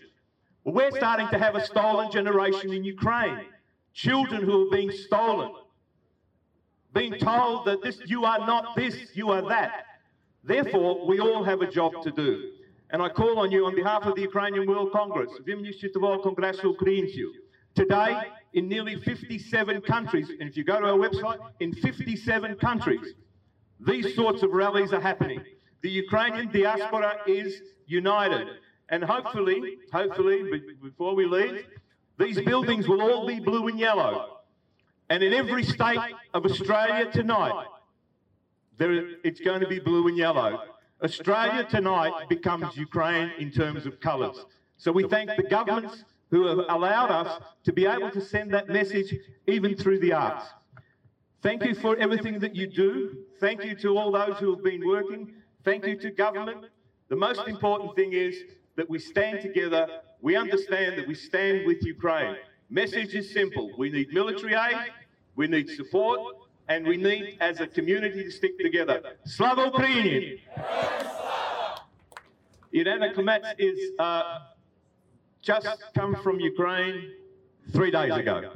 Well, 0.63 0.75
we're 0.75 0.91
starting 0.91 1.29
to 1.29 1.39
have 1.39 1.55
a 1.55 1.63
stolen 1.65 2.11
generation 2.11 2.73
in 2.73 2.83
Ukraine. 2.83 3.45
Children 3.93 4.43
who 4.43 4.67
are 4.67 4.71
being 4.71 4.91
stolen. 4.91 5.51
Being 6.93 7.13
told 7.19 7.65
that 7.67 7.81
this, 7.81 8.01
you 8.05 8.25
are 8.25 8.39
not 8.39 8.75
this, 8.75 8.95
you 9.13 9.29
are 9.29 9.47
that. 9.47 9.85
Therefore, 10.43 11.07
we 11.07 11.19
all 11.19 11.43
have 11.43 11.61
a 11.61 11.67
job 11.67 12.03
to 12.03 12.11
do. 12.11 12.51
And 12.89 13.01
I 13.01 13.09
call 13.09 13.39
on 13.39 13.51
you 13.51 13.65
on 13.65 13.75
behalf 13.75 14.03
of 14.03 14.15
the 14.15 14.21
Ukrainian 14.21 14.65
World 14.65 14.91
Congress, 14.93 15.29
Vimnyushchitavol 15.45 16.23
Kongresu 16.23 16.75
Ukrainsiu. 16.75 17.31
Today, 17.75 18.21
in 18.53 18.67
nearly 18.67 18.95
57 18.95 19.81
countries, 19.81 20.29
and 20.29 20.49
if 20.49 20.55
you 20.57 20.63
go 20.63 20.79
to 20.79 20.87
our 20.87 20.97
website, 20.97 21.39
in 21.59 21.73
57 21.73 22.55
countries, 22.55 23.13
these 23.79 24.15
sorts 24.15 24.41
of 24.41 24.51
rallies 24.51 24.93
are 24.93 25.01
happening. 25.01 25.41
The 25.81 25.89
Ukrainian 25.89 26.51
diaspora 26.51 27.19
is 27.27 27.61
united. 27.85 28.47
And 28.89 29.03
hopefully, 29.03 29.77
hopefully, 29.91 30.63
before 30.81 31.13
we 31.13 31.25
leave, 31.25 31.65
these 32.17 32.39
buildings 32.41 32.87
will 32.87 33.01
all 33.01 33.27
be 33.27 33.39
blue 33.39 33.67
and 33.67 33.77
yellow. 33.77 34.37
And 35.09 35.21
in 35.23 35.33
every 35.33 35.63
state 35.63 35.99
of 36.33 36.45
Australia 36.45 37.11
tonight, 37.11 37.65
there, 38.77 38.91
it's 39.23 39.39
going 39.39 39.61
to 39.61 39.67
be 39.67 39.79
blue 39.79 40.07
and 40.07 40.17
yellow. 40.17 40.61
Australia 41.03 41.63
tonight 41.63 42.27
becomes 42.27 42.75
Ukraine 42.75 43.31
in 43.37 43.51
terms 43.51 43.85
of 43.85 43.99
colours. 43.99 44.45
So 44.77 44.91
we 44.91 45.03
thank 45.07 45.29
the 45.35 45.43
governments 45.43 46.03
who 46.31 46.47
have 46.47 46.59
allowed 46.69 47.11
us 47.11 47.41
to 47.63 47.71
be 47.71 47.85
able 47.85 48.11
to 48.11 48.21
send 48.21 48.53
that 48.53 48.67
message 48.67 49.13
even 49.47 49.75
through 49.75 49.99
the 49.99 50.13
arts. 50.13 50.45
Thank 51.41 51.63
you 51.63 51.75
for 51.75 51.95
everything 51.97 52.39
that 52.39 52.55
you 52.55 52.67
do. 52.67 53.17
Thank 53.39 53.63
you 53.63 53.75
to 53.75 53.97
all 53.97 54.11
those 54.11 54.37
who 54.39 54.55
have 54.55 54.63
been 54.63 54.85
working. 54.85 55.33
Thank 55.63 55.85
you 55.85 55.95
to 55.97 56.09
government. 56.09 56.65
The 57.09 57.15
most 57.15 57.47
important 57.47 57.95
thing 57.95 58.13
is 58.13 58.35
that 58.75 58.89
we 58.89 58.99
stand 58.99 59.41
together. 59.41 59.87
We 60.21 60.35
understand 60.35 60.97
that 60.97 61.07
we 61.07 61.13
stand 61.13 61.65
with 61.67 61.83
Ukraine. 61.83 62.37
Message 62.69 63.13
is 63.13 63.31
simple. 63.31 63.71
We 63.77 63.89
need 63.89 64.11
military 64.11 64.55
aid, 64.55 64.91
we 65.35 65.47
need 65.47 65.69
support, 65.69 66.19
and 66.69 66.85
we 66.85 66.97
need, 66.97 67.37
as 67.39 67.59
a 67.59 67.67
community, 67.67 68.23
to 68.23 68.31
stick 68.31 68.59
together. 68.59 69.01
Slava 69.25 69.71
Ukraini! 69.71 70.39
Irena 72.73 73.13
Klymets 73.13 73.55
is 73.57 73.91
uh, 73.97 74.39
just 75.41 75.67
come 75.95 76.15
from 76.15 76.39
Ukraine 76.39 77.11
three 77.71 77.91
days 77.91 78.13
ago. 78.13 78.51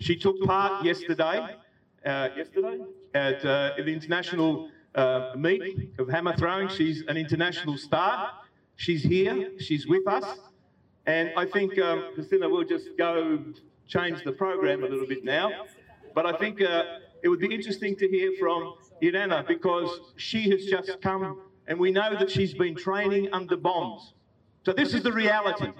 She 0.00 0.16
took 0.16 0.40
part 0.42 0.84
yesterday, 0.84 1.56
uh, 2.04 2.28
yesterday 2.36 2.78
at 3.14 3.44
uh, 3.44 3.72
the 3.76 3.92
international 3.92 4.70
uh, 4.94 5.32
meet 5.36 5.92
of 5.98 6.08
hammer 6.08 6.34
throwing. 6.36 6.68
She's 6.68 7.02
an 7.08 7.16
international 7.16 7.76
star. 7.76 8.30
She's 8.76 9.02
here. 9.02 9.52
She's 9.58 9.86
with 9.86 10.06
us. 10.08 10.38
And 11.06 11.30
I 11.36 11.44
think, 11.44 11.78
um, 11.78 12.10
Christina, 12.14 12.48
we'll 12.48 12.64
just 12.64 12.88
go 12.96 13.38
change 13.86 14.24
the 14.24 14.32
program 14.32 14.82
a 14.82 14.88
little 14.88 15.06
bit 15.06 15.24
now. 15.24 15.66
But 16.14 16.26
I 16.26 16.32
think 16.38 16.62
uh, 16.62 16.84
it 17.23 17.29
would 17.29 17.39
be 17.39 17.53
interesting 17.53 17.95
to 17.97 18.07
hear 18.07 18.31
from 18.39 18.73
Irena 19.01 19.43
because 19.47 19.89
she 20.15 20.49
has 20.51 20.65
just 20.65 21.01
come 21.01 21.41
and 21.67 21.79
we 21.79 21.91
know 21.91 22.15
that 22.19 22.29
she's 22.31 22.53
been 22.53 22.75
training 22.75 23.29
under 23.31 23.57
bombs. 23.57 24.13
So 24.65 24.73
this 24.73 24.93
is 24.93 25.03
the 25.03 25.11
reality. 25.11 25.71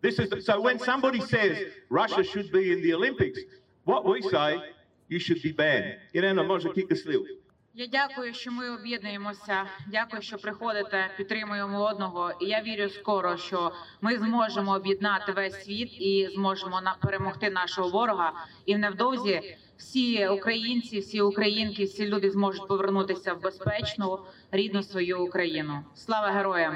This 0.00 0.18
is 0.18 0.30
the, 0.30 0.40
so 0.40 0.60
when 0.60 0.78
somebody 0.78 1.20
says 1.20 1.58
Russia 1.90 2.22
should 2.22 2.52
be 2.52 2.72
in 2.72 2.82
the 2.82 2.94
Olympics, 2.94 3.40
what 3.84 4.04
we 4.04 4.22
say, 4.22 4.60
you 5.08 5.18
should 5.18 5.42
be 5.42 5.52
banned. 5.52 5.96
Irena 6.14 6.42
може 6.44 6.68
кілька 6.68 6.96
слів. 6.96 7.26
Я 7.74 7.86
дякую, 7.86 8.34
що 8.34 8.52
ми 8.52 8.70
об'єднуємося. 8.70 9.64
Дякую, 9.86 10.22
що 10.22 10.36
приходите, 10.36 11.10
підтримуємо 11.16 11.84
одного. 11.84 12.32
І 12.40 12.46
я 12.46 12.62
вірю 12.62 12.88
скоро, 12.88 13.36
що 13.36 13.72
ми 14.00 14.18
зможемо 14.18 14.72
об'єднати 14.72 15.32
весь 15.32 15.64
світ 15.64 16.00
і 16.00 16.28
зможемо 16.34 16.80
на 16.80 16.94
перемогти 17.02 17.50
нашого 17.50 17.88
ворога. 17.88 18.32
І 18.66 18.76
невдовзі 18.76 19.56
всі 19.82 20.28
українці, 20.28 20.98
всі 20.98 21.20
українки, 21.20 21.84
всі 21.84 22.06
люди 22.06 22.30
зможуть 22.30 22.68
повернутися 22.68 23.34
в 23.34 23.42
безпечну 23.42 24.18
рідну 24.50 24.82
свою 24.82 25.24
Україну. 25.24 25.72
Слава 25.94 26.28
героям! 26.28 26.74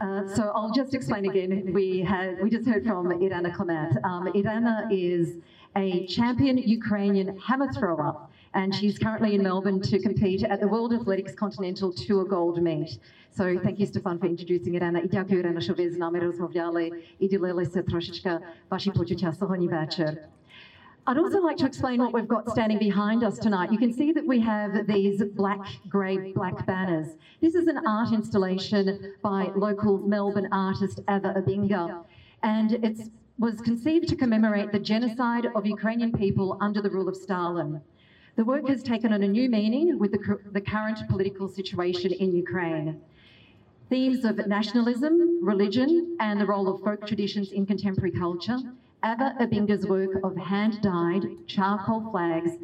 Uh, 0.00 0.26
so 0.36 0.42
I'll 0.54 0.74
just 0.80 0.92
explain 0.94 1.24
again. 1.24 1.72
We 1.72 2.00
had 2.00 2.42
we 2.42 2.50
just 2.50 2.66
heard 2.66 2.84
from 2.84 3.04
Irana 3.24 3.50
Klemet. 3.56 3.92
Um, 4.04 4.24
Irana 4.38 4.76
is 4.90 5.26
a 5.76 6.06
champion 6.06 6.58
Ukrainian 6.58 7.28
hammer 7.38 7.70
thrower, 7.72 8.12
and 8.54 8.74
she's 8.74 8.98
currently 8.98 9.34
in 9.36 9.42
Melbourne 9.42 9.80
to 9.90 9.96
compete 10.08 10.42
at 10.52 10.58
the 10.60 10.68
World 10.74 10.92
Athletics 10.98 11.32
Continental 11.44 11.92
Tour 11.92 12.24
Gold 12.24 12.56
Meet. 12.62 12.90
So 13.38 13.44
thank 13.64 13.78
you, 13.80 13.86
Stefan, 13.86 14.18
for 14.20 14.26
introducing 14.26 14.74
Irana. 14.78 14.98
І 15.04 15.08
дякую, 15.08 15.40
Ірина, 15.40 15.60
що 15.60 15.74
ви 15.74 15.90
з 15.90 15.98
нами 15.98 16.18
розмовляли 16.18 16.92
і 17.18 17.28
ділилися 17.28 17.82
трошечки 17.82 18.38
ваші 18.70 18.90
почуття 18.90 19.32
сьогодні 19.32 19.68
вечір. 19.68 20.18
I'd 21.09 21.17
also 21.17 21.41
like 21.41 21.57
to 21.57 21.65
explain 21.65 22.01
what 22.01 22.13
we've 22.13 22.27
got 22.27 22.47
standing 22.51 22.77
behind 22.77 23.23
us 23.23 23.39
tonight. 23.39 23.71
You 23.71 23.79
can 23.79 23.91
see 23.91 24.11
that 24.11 24.27
we 24.27 24.39
have 24.41 24.85
these 24.85 25.23
black, 25.23 25.61
grey, 25.89 26.33
black 26.33 26.67
banners. 26.67 27.17
This 27.41 27.55
is 27.55 27.65
an 27.65 27.79
art 27.87 28.13
installation 28.13 29.15
by 29.23 29.49
local 29.55 29.97
Melbourne 29.97 30.49
artist 30.51 30.99
Ava 31.09 31.33
Abinga, 31.35 32.05
and 32.43 32.73
it 32.73 33.09
was 33.39 33.59
conceived 33.59 34.07
to 34.09 34.15
commemorate 34.15 34.71
the 34.71 34.77
genocide 34.77 35.47
of 35.55 35.65
Ukrainian 35.65 36.11
people 36.11 36.59
under 36.61 36.79
the 36.79 36.91
rule 36.91 37.09
of 37.09 37.15
Stalin. 37.15 37.81
The 38.35 38.45
work 38.45 38.67
has 38.67 38.83
taken 38.83 39.11
on 39.11 39.23
a 39.23 39.27
new 39.27 39.49
meaning 39.49 39.97
with 39.97 40.11
the, 40.11 40.39
the 40.51 40.61
current 40.61 40.99
political 41.09 41.47
situation 41.49 42.13
in 42.13 42.35
Ukraine. 42.35 43.01
Themes 43.89 44.25
of 44.25 44.45
nationalism, 44.45 45.43
religion, 45.43 46.17
and 46.19 46.39
the 46.39 46.45
role 46.45 46.67
of 46.67 46.83
folk 46.83 47.07
traditions 47.07 47.51
in 47.51 47.65
contemporary 47.65 48.11
culture 48.11 48.59
Ava 49.03 49.33
Abinga's 49.39 49.87
work 49.87 50.21
of 50.25 50.35
hand-dyed 50.35 51.47
charcoal 51.47 52.11
flags 52.11 52.57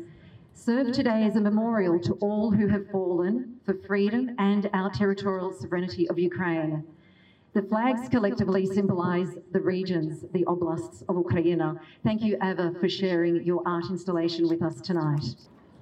serve 0.53 0.91
today 0.91 1.23
as 1.23 1.37
a 1.37 1.41
memorial 1.41 1.97
to 1.97 2.11
all 2.15 2.51
who 2.51 2.67
have 2.67 2.89
fallen 2.91 3.55
for 3.63 3.73
freedom 3.87 4.35
and 4.37 4.69
our 4.73 4.89
territorial 4.89 5.53
sovereignty 5.53 6.09
of 6.09 6.19
Ukraine. 6.19 6.83
The 7.53 7.61
flags 7.61 8.09
collectively 8.09 8.65
symbolise 8.65 9.37
the 9.53 9.61
regions, 9.61 10.25
the 10.33 10.43
oblasts 10.43 11.03
of 11.07 11.15
Ukraine. 11.15 11.79
Thank 12.03 12.21
you, 12.21 12.37
Ava, 12.43 12.73
for 12.81 12.89
sharing 12.89 13.41
your 13.45 13.63
art 13.65 13.85
installation 13.89 14.49
with 14.49 14.61
us 14.61 14.81
tonight. 14.81 15.23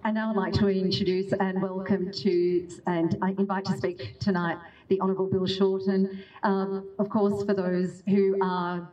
And 0.03 0.13
now 0.13 0.29
I'd 0.29 0.35
like 0.35 0.53
to 0.53 0.67
introduce 0.67 1.33
and 1.33 1.63
welcome 1.63 2.11
to, 2.11 2.67
and 2.85 3.17
I 3.23 3.29
invite 3.39 3.65
to 3.65 3.77
speak 3.77 4.19
tonight, 4.19 4.59
the 4.89 5.01
Honourable 5.01 5.31
Bill 5.31 5.47
Shorten. 5.47 6.23
Um, 6.43 6.89
of 6.99 7.09
course, 7.09 7.43
for 7.43 7.55
those 7.55 8.03
who 8.07 8.37
are 8.43 8.87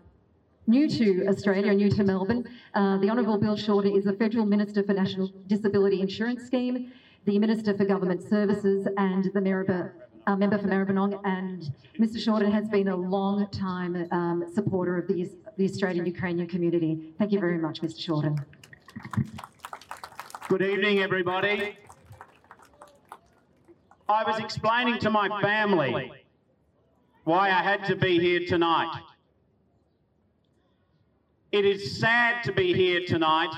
new 0.71 0.89
to 0.89 1.27
Australia, 1.27 1.75
new 1.75 1.91
to 1.91 2.05
Melbourne. 2.05 2.49
Uh, 2.75 2.97
the 2.99 3.11
Honourable 3.11 3.39
Bill 3.39 3.57
Shorten 3.57 3.95
is 3.97 4.05
the 4.05 4.13
Federal 4.13 4.47
Minister 4.47 4.85
for 4.85 4.95
National 4.95 5.29
Disability 5.49 6.01
Insurance 6.01 6.45
Scheme, 6.45 6.93
the 7.25 7.39
Minister 7.39 7.77
for 7.77 7.85
Government 7.85 8.23
Services, 8.23 8.87
and 8.97 9.25
the 9.35 9.41
Maribor, 9.41 9.93
uh, 10.29 10.37
member 10.37 10.59
for 10.59 10.69
Maribyrnong. 10.69 11.21
And 11.25 11.73
Mr. 11.99 12.21
Shorten 12.21 12.53
has 12.53 12.69
been 12.69 12.89
a 12.89 12.97
long 12.97 13.49
time 13.51 14.07
um, 14.13 14.45
supporter 14.55 14.97
of 14.97 15.09
the, 15.09 15.29
the 15.59 15.65
Australian 15.65 16.07
Ukrainian 16.07 16.47
community. 16.47 17.15
Thank 17.19 17.33
you 17.33 17.41
very 17.41 17.59
much, 17.59 17.83
Mr. 17.83 18.01
Shorten. 18.01 18.39
Good 20.49 20.63
evening, 20.63 21.01
everybody. 21.01 21.77
I 24.09 24.25
was 24.25 24.39
explaining 24.39 24.99
to 25.01 25.11
my 25.11 25.29
family 25.41 26.13
why 27.25 27.51
I 27.51 27.63
had 27.63 27.85
to 27.87 27.97
be 27.97 28.19
here 28.19 28.47
tonight. 28.47 29.03
It 31.53 31.65
is 31.65 31.99
sad 31.99 32.45
to 32.45 32.53
be 32.53 32.73
here 32.73 33.01
tonight, 33.07 33.51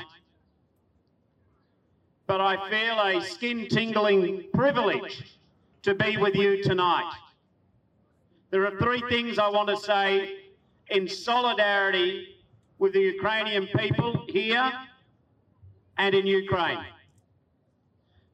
but 2.26 2.40
I 2.40 2.56
feel 2.70 2.98
a 2.98 3.22
skin 3.22 3.68
tingling 3.68 4.44
privilege 4.54 5.38
to 5.82 5.94
be 5.94 6.16
with 6.16 6.34
you 6.34 6.62
tonight. 6.62 7.12
There 8.50 8.66
are 8.66 8.78
three 8.78 9.02
things 9.10 9.38
I 9.38 9.48
want 9.50 9.68
to 9.68 9.76
say 9.76 10.52
in 10.88 11.06
solidarity 11.06 12.28
with 12.78 12.94
the 12.94 13.00
Ukrainian 13.00 13.66
people 13.66 14.24
here 14.28 14.72
and 15.98 16.14
in 16.14 16.26
Ukraine. 16.26 16.84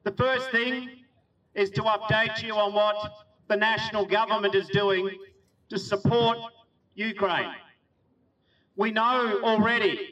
The 0.03 0.11
first 0.11 0.51
thing 0.51 0.89
is 1.53 1.69
to 1.71 1.81
update 1.81 2.41
you 2.41 2.53
on 2.53 2.73
what 2.73 2.97
the 3.49 3.57
national 3.57 4.05
government 4.05 4.55
is 4.55 4.67
doing 4.69 5.09
to 5.67 5.77
support 5.77 6.37
Ukraine. 6.95 7.53
We 8.79 8.91
know 8.91 9.41
already 9.43 10.09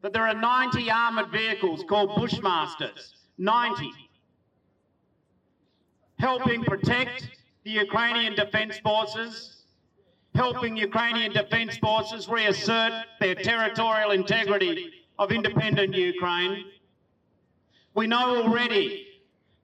that 0.00 0.14
there 0.14 0.26
are 0.26 0.32
90 0.32 0.90
armoured 0.90 1.30
vehicles 1.30 1.84
called 1.86 2.08
Bushmasters, 2.12 3.10
90, 3.36 3.92
helping 6.18 6.64
protect 6.64 7.28
the 7.64 7.70
Ukrainian 7.70 8.34
Defence 8.34 8.78
Forces, 8.78 9.64
helping 10.34 10.78
Ukrainian 10.78 11.30
Defence 11.34 11.76
Forces 11.76 12.26
reassert 12.26 12.94
their 13.20 13.34
territorial 13.34 14.12
integrity 14.12 14.90
of 15.18 15.30
independent 15.30 15.94
Ukraine. 15.94 16.64
We 17.94 18.06
know 18.06 18.44
already 18.44 19.08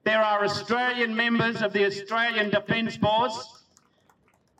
there 0.03 0.21
are 0.21 0.43
Australian 0.43 1.15
members 1.15 1.63
of 1.63 1.73
the 1.73 1.85
Australian 1.85 2.51
Defence 2.51 2.97
Force 2.97 3.63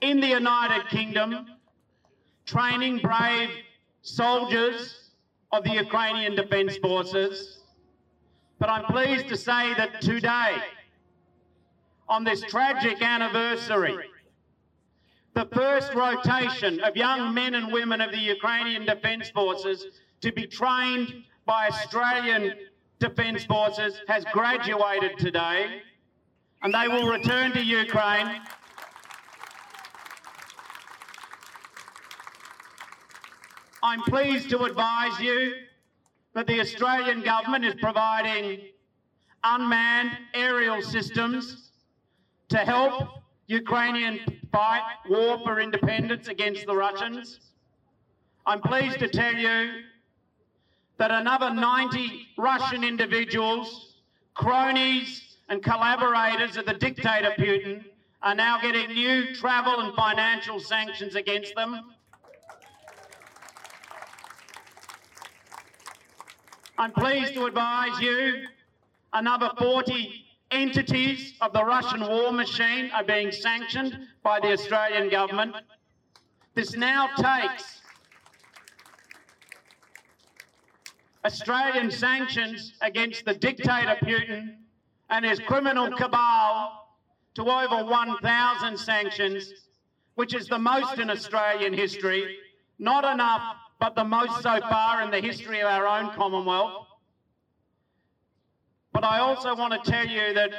in 0.02 0.20
the 0.20 0.30
United 0.30 0.90
Kingdom 0.90 1.46
training 2.46 3.00
brave 3.00 3.50
soldiers 4.02 5.12
of 5.52 5.64
the 5.64 5.72
Ukrainian 5.72 6.36
Defence 6.36 6.78
Forces. 6.78 7.60
But 8.60 8.70
I'm 8.70 8.86
pleased 8.86 9.28
to 9.30 9.38
say 9.38 9.74
that 9.76 10.02
today, 10.02 10.58
on 12.08 12.24
this 12.24 12.42
tragic 12.44 13.02
anniversary, 13.02 13.98
the 15.34 15.46
first 15.54 15.94
rotation 15.94 16.80
of 16.82 16.96
young 16.96 17.34
men 17.34 17.56
and 17.56 17.72
women 17.72 18.00
of 18.00 18.12
the 18.12 18.20
Ukrainian 18.20 18.86
Defence 18.86 19.30
Forces 19.32 19.88
to 20.22 20.32
be 20.32 20.48
trained 20.48 21.24
by 21.46 21.68
Australian 21.68 22.54
Defence 23.00 23.44
Forces 23.44 24.02
has 24.08 24.24
graduated 24.32 25.18
today 25.18 25.82
and 26.64 26.74
they 26.74 26.88
will 26.88 27.12
return 27.12 27.52
to 27.52 27.64
Ukraine 27.64 28.42
I'm 33.86 34.02
pleased 34.02 34.50
to 34.50 34.63
advise 34.63 35.19
you 35.19 35.54
that 36.34 36.48
the 36.48 36.60
Australian 36.60 37.21
government 37.21 37.63
is 37.65 37.76
providing 37.76 38.62
unmanned 39.43 40.17
aerial 40.34 40.82
systems 40.82 41.69
to 42.50 42.58
help 42.58 43.10
Ukrainian 43.45 44.19
fight 44.52 44.82
war 45.08 45.38
for 45.43 45.60
independence 45.60 46.30
against 46.30 46.65
the 46.65 46.76
Russians. 46.76 47.39
I'm 48.48 48.60
pleased 48.60 48.98
to 48.98 49.08
tell 49.08 49.36
you 49.36 49.84
that 50.98 51.12
another 51.12 51.54
90 51.54 52.30
Russian 52.39 52.84
individuals, 52.84 53.98
cronies, 54.34 55.38
and 55.50 55.62
collaborators 55.62 56.58
of 56.58 56.65
the 56.65 56.74
dictator 56.74 57.36
Putin 57.38 57.86
are 58.24 58.34
now 58.34 58.60
getting 58.60 58.88
new 58.95 59.36
travel 59.36 59.80
and 59.82 59.93
financial 59.93 60.60
sanctions 60.60 61.13
against 61.13 61.54
them. 61.54 61.95
I'm 66.78 66.92
pleased 66.92 67.34
to 67.36 67.46
advise 67.46 68.02
you 68.02 68.48
another 69.14 69.50
40 69.58 70.26
entities 70.52 71.34
of 71.40 71.54
the 71.54 71.64
Russian 71.64 72.02
war 72.02 72.34
machine 72.34 72.92
are 72.94 73.04
being 73.04 73.32
sanctioned 73.32 73.98
by 74.24 74.42
the 74.42 74.52
Australian 74.52 75.10
government. 75.10 75.56
This 76.54 76.76
now 76.76 77.08
takes 77.16 77.82
Australian 81.24 81.90
sanctions 81.92 82.74
against 82.82 83.24
the 83.24 83.34
dictator 83.34 83.96
Putin 84.04 84.58
and 85.10 85.24
his 85.24 85.40
criminal 85.40 85.90
cabal 85.96 86.90
to 87.36 87.44
over 87.44 87.86
1,000 87.86 88.78
sanctions, 88.78 89.54
which 90.16 90.36
is 90.36 90.48
the 90.48 90.60
most 90.60 91.00
in 91.00 91.10
Australian 91.10 91.74
history. 91.74 92.38
Not 92.80 93.06
enough, 93.06 93.56
but 93.80 93.96
the 93.96 94.04
most 94.04 94.42
so 94.42 94.60
far 94.62 95.02
in 95.02 95.12
the 95.12 95.20
history 95.20 95.62
of 95.62 95.68
our 95.68 95.86
own 95.86 96.12
Commonwealth. 96.16 96.88
But 98.94 99.04
I 99.04 99.20
also 99.20 99.56
want 99.56 99.74
to 99.84 99.92
tell 99.92 100.08
you 100.08 100.34
that 100.34 100.52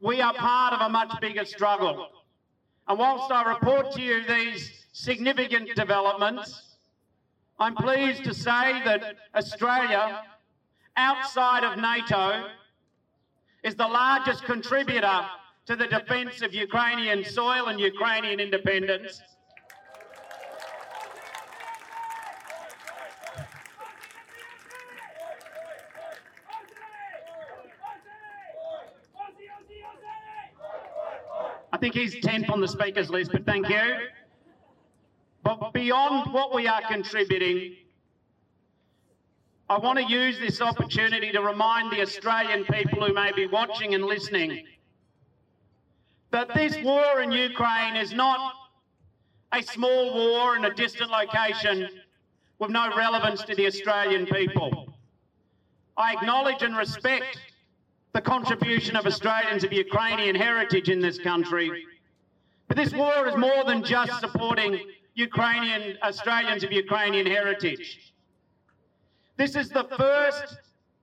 we 0.00 0.20
are 0.20 0.34
part 0.34 0.74
of 0.74 0.80
a 0.80 0.88
much 0.88 1.12
bigger 1.20 1.44
struggle. 1.44 2.08
And 2.88 2.98
whilst 2.98 3.30
I 3.30 3.42
report 3.44 3.92
to 3.92 4.02
you 4.02 4.24
these 4.26 4.86
significant 4.92 5.74
developments, 5.74 6.76
I'm 7.58 7.74
pleased 7.74 8.24
to 8.24 8.34
say 8.34 8.82
that 8.84 9.16
Australia, 9.34 10.22
outside 10.96 11.64
of 11.64 11.78
NATO, 11.78 12.48
is 13.62 13.74
the 13.74 13.86
largest 13.86 14.44
contributor 14.44 15.20
to 15.66 15.76
the 15.76 15.86
defence 15.86 16.42
of 16.42 16.54
Ukrainian 16.54 17.24
soil 17.24 17.66
and 17.66 17.78
Ukrainian 17.78 18.40
independence. 18.40 19.20
I 31.72 31.76
think 31.76 31.94
he's 31.94 32.16
10th 32.16 32.50
on 32.50 32.60
the 32.60 32.68
speakers 32.68 33.10
list, 33.10 33.32
but 33.32 33.46
thank 33.46 33.68
you. 33.68 33.96
But 35.42 35.72
beyond 35.72 36.32
what 36.32 36.54
we 36.54 36.66
are 36.66 36.82
contributing, 36.82 37.76
I 39.68 39.78
want 39.78 39.98
to 39.98 40.04
use 40.04 40.38
this 40.38 40.60
opportunity 40.60 41.30
to 41.30 41.40
remind 41.40 41.92
the 41.92 42.02
Australian 42.02 42.64
people 42.64 43.06
who 43.06 43.14
may 43.14 43.32
be 43.32 43.46
watching 43.46 43.94
and 43.94 44.04
listening 44.04 44.66
that 46.32 46.52
this 46.54 46.76
war 46.82 47.20
in 47.22 47.32
Ukraine 47.32 47.96
is 47.96 48.12
not 48.12 48.54
a 49.52 49.62
small 49.62 50.14
war 50.14 50.56
in 50.56 50.64
a 50.64 50.74
distant 50.74 51.10
location 51.10 51.88
with 52.58 52.70
no 52.70 52.94
relevance 52.96 53.42
to 53.44 53.54
the 53.54 53.66
Australian 53.66 54.26
people. 54.26 54.92
I 55.96 56.12
acknowledge 56.14 56.62
and 56.62 56.76
respect 56.76 57.38
the 58.12 58.20
contribution 58.20 58.96
of 58.96 59.06
Australians 59.06 59.64
of 59.64 59.72
Ukrainian 59.72 60.34
heritage 60.34 60.88
in 60.88 61.00
this 61.00 61.18
country. 61.18 61.84
But 62.68 62.76
this 62.76 62.92
war 62.92 63.26
is 63.28 63.36
more 63.36 63.64
than 63.64 63.84
just 63.84 64.20
supporting 64.20 64.80
Ukrainian 65.14 65.96
Australians 66.02 66.64
of 66.64 66.72
Ukrainian 66.72 67.26
heritage. 67.26 68.12
This 69.36 69.56
is 69.56 69.70
the 69.70 69.84
first 69.96 70.58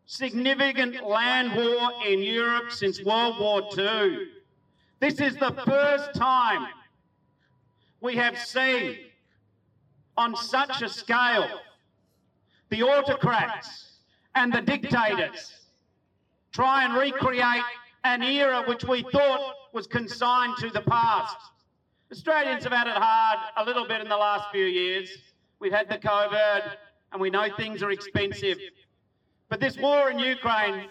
significant 0.06 1.04
land 1.06 1.54
war 1.56 1.91
in 2.06 2.22
Europe 2.22 2.72
since 2.72 3.04
World 3.04 3.39
War 3.39 3.62
II. 3.78 4.28
This 5.00 5.20
is 5.20 5.36
the 5.36 5.54
first 5.65 6.13
time 6.13 6.67
we 8.02 8.15
have 8.15 8.38
seen 8.38 8.98
on 10.17 10.36
such 10.36 10.82
a 10.82 10.89
scale 10.89 11.50
the 12.70 12.84
autocrats 12.84 14.00
and 14.36 14.52
the 14.52 14.62
dictators 14.62 15.57
try 16.58 16.84
and 16.86 16.96
recreate 16.96 17.62
an 18.04 18.24
era 18.24 18.63
which 18.67 18.84
we 18.84 19.04
thought 19.12 19.54
was 19.74 19.86
consigned 19.86 20.58
to 20.58 20.72
the 20.72 20.82
past. 20.82 21.38
Australians 22.12 22.63
have 22.63 22.74
had 22.74 22.88
it 22.88 22.96
hard 22.96 23.38
a 23.58 23.63
little 23.63 23.88
bit 23.88 24.02
in 24.02 24.10
the 24.10 24.17
last 24.17 24.50
few 24.52 24.65
years. 24.65 25.08
We've 25.60 25.72
had 25.72 25.88
the 25.88 26.00
COVID, 26.00 26.63
and 27.12 27.22
we 27.22 27.30
know 27.30 27.48
things 27.58 27.84
are 27.84 27.91
expensive. 27.91 28.58
But 29.50 29.60
this 29.60 29.78
war 29.78 30.10
in 30.10 30.17
Ukraine, 30.17 30.88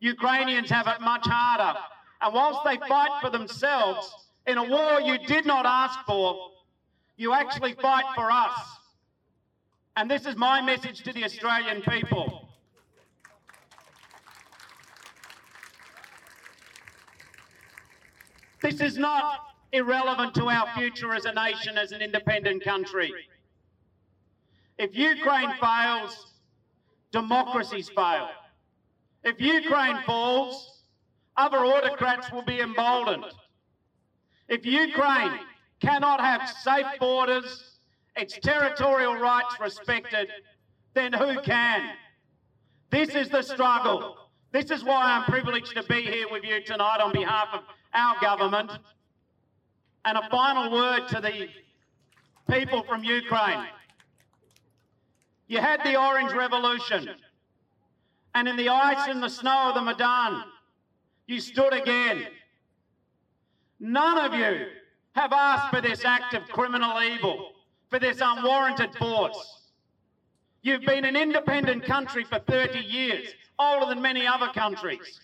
Ukrainians 0.00 0.68
have 0.70 0.88
it 0.88 1.00
much 1.00 1.28
harder. 1.28 1.78
And 2.20 2.34
whilst 2.34 2.64
they 2.64 2.76
fight 2.88 3.20
for 3.22 3.30
themselves 3.30 4.12
in 4.48 4.58
a 4.58 4.64
war 4.64 5.00
you 5.00 5.16
did 5.28 5.46
not 5.46 5.64
ask 5.64 6.00
for, 6.06 6.50
you 7.16 7.32
actually 7.32 7.74
fight 7.74 8.06
for 8.16 8.32
us. 8.32 8.58
And 9.96 10.10
this 10.10 10.26
is 10.26 10.34
my 10.34 10.60
message 10.60 11.04
to 11.04 11.12
the 11.12 11.22
Australian 11.22 11.82
people. 11.82 12.43
This 18.64 18.80
is 18.80 18.96
not 18.96 19.40
irrelevant 19.72 20.34
to 20.36 20.48
our 20.48 20.66
future 20.74 21.12
as 21.12 21.26
a 21.26 21.34
nation, 21.34 21.76
as 21.76 21.92
an 21.92 22.00
independent 22.00 22.64
country. 22.64 23.12
If 24.78 24.96
Ukraine 24.96 25.52
fails, 25.60 26.32
democracies 27.12 27.90
fail. 27.90 28.30
If 29.22 29.38
Ukraine 29.38 29.98
falls, 30.06 30.80
other 31.36 31.58
autocrats 31.58 32.32
will 32.32 32.44
be 32.44 32.60
emboldened. 32.60 33.26
If 34.48 34.64
Ukraine 34.64 35.38
cannot 35.82 36.20
have 36.20 36.48
safe 36.48 36.86
borders, 36.98 37.78
its 38.16 38.38
territorial 38.38 39.16
rights 39.16 39.56
respected, 39.60 40.28
then 40.94 41.12
who 41.12 41.38
can? 41.42 41.90
This 42.90 43.10
is 43.10 43.28
the 43.28 43.42
struggle. 43.42 44.16
This 44.52 44.70
is 44.70 44.82
why 44.82 45.02
I'm 45.04 45.24
privileged 45.24 45.74
to 45.74 45.82
be 45.82 46.00
here 46.00 46.28
with 46.30 46.44
you 46.44 46.62
tonight 46.62 47.00
on 47.02 47.12
behalf 47.12 47.48
of 47.52 47.60
our 47.94 48.20
government. 48.20 48.70
And 50.04 50.18
a 50.18 50.28
final 50.28 50.70
word 50.70 51.08
to 51.08 51.20
the 51.20 51.48
people 52.50 52.82
from 52.82 53.04
Ukraine. 53.04 53.66
You 55.46 55.60
had 55.60 55.82
the 55.84 55.98
Orange 56.00 56.32
Revolution, 56.32 57.08
and 58.34 58.48
in 58.48 58.56
the 58.56 58.68
ice 58.68 59.08
and 59.08 59.22
the 59.22 59.28
snow 59.28 59.68
of 59.68 59.74
the 59.74 59.82
Maidan, 59.82 60.42
you 61.26 61.40
stood 61.40 61.72
again. 61.72 62.26
None 63.78 64.18
of 64.18 64.34
you 64.34 64.66
have 65.14 65.32
asked 65.32 65.70
for 65.74 65.80
this 65.80 66.04
act 66.04 66.34
of 66.34 66.48
criminal 66.48 67.00
evil, 67.02 67.52
for 67.88 67.98
this 67.98 68.20
unwarranted 68.20 68.94
force. 68.94 69.70
You've 70.62 70.84
been 70.84 71.04
an 71.04 71.16
independent 71.16 71.84
country 71.84 72.24
for 72.24 72.38
30 72.38 72.78
years, 72.78 73.28
older 73.58 73.86
than 73.86 74.00
many 74.00 74.26
other 74.26 74.48
countries. 74.48 75.20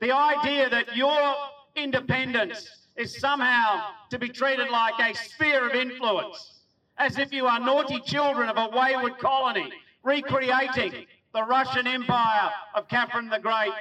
The 0.00 0.12
idea 0.12 0.68
that 0.70 0.96
your 0.96 1.34
independence 1.74 2.86
is 2.96 3.18
somehow 3.18 3.90
to 4.10 4.18
be 4.18 4.28
treated 4.28 4.68
like 4.70 4.94
a 5.00 5.14
sphere 5.14 5.68
of 5.68 5.74
influence, 5.74 6.62
as 6.98 7.18
if 7.18 7.32
you 7.32 7.46
are 7.46 7.60
naughty 7.60 8.00
children 8.00 8.48
of 8.48 8.56
a 8.56 8.76
wayward 8.76 9.18
colony, 9.18 9.72
recreating 10.02 11.06
the 11.32 11.42
Russian 11.42 11.86
Empire 11.86 12.50
of 12.74 12.88
Catherine 12.88 13.28
the 13.28 13.38
Great. 13.38 13.72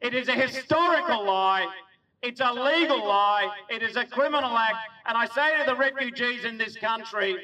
It 0.00 0.14
is 0.14 0.28
a 0.28 0.34
historical 0.34 1.24
lie. 1.24 1.68
It's 2.22 2.40
a 2.40 2.52
legal 2.52 3.06
lie. 3.06 3.50
It 3.68 3.82
is 3.82 3.96
a 3.96 4.04
criminal 4.04 4.56
act. 4.56 4.78
And 5.06 5.16
I 5.16 5.26
say 5.26 5.58
to 5.58 5.64
the 5.70 5.76
refugees 5.76 6.44
in 6.44 6.58
this 6.58 6.76
country, 6.76 7.36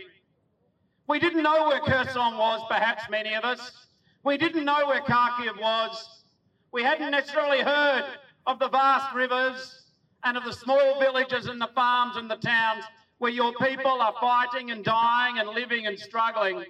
we 1.09 1.19
didn't 1.19 1.42
know 1.42 1.69
where 1.69 1.81
Kherson 1.81 2.37
was, 2.37 2.62
perhaps 2.69 3.05
many 3.11 3.35
of 3.35 3.45
us. 3.45 3.87
We 4.25 4.37
didn't 4.37 4.64
know 4.64 4.87
where 4.87 5.03
Kharkiv 5.03 5.61
was. 5.61 6.25
We 6.72 6.83
hadn't 6.83 7.11
necessarily 7.11 7.62
heard 7.62 8.05
of 8.46 8.59
the 8.59 8.68
vast 8.68 9.14
rivers 9.14 9.83
and 10.24 10.37
of 10.37 10.44
the 10.44 10.52
small 10.52 11.00
villages 11.00 11.46
and 11.46 11.61
the 11.61 11.70
farms 11.74 12.16
and 12.16 12.31
the 12.31 12.37
towns 12.37 12.85
where 13.18 13.31
your 13.31 13.52
people 13.55 14.00
are 14.00 14.14
fighting 14.20 14.70
and 14.70 14.85
dying 14.85 15.38
and 15.38 15.48
living 15.48 15.87
and 15.87 15.98
struggling. 15.98 16.64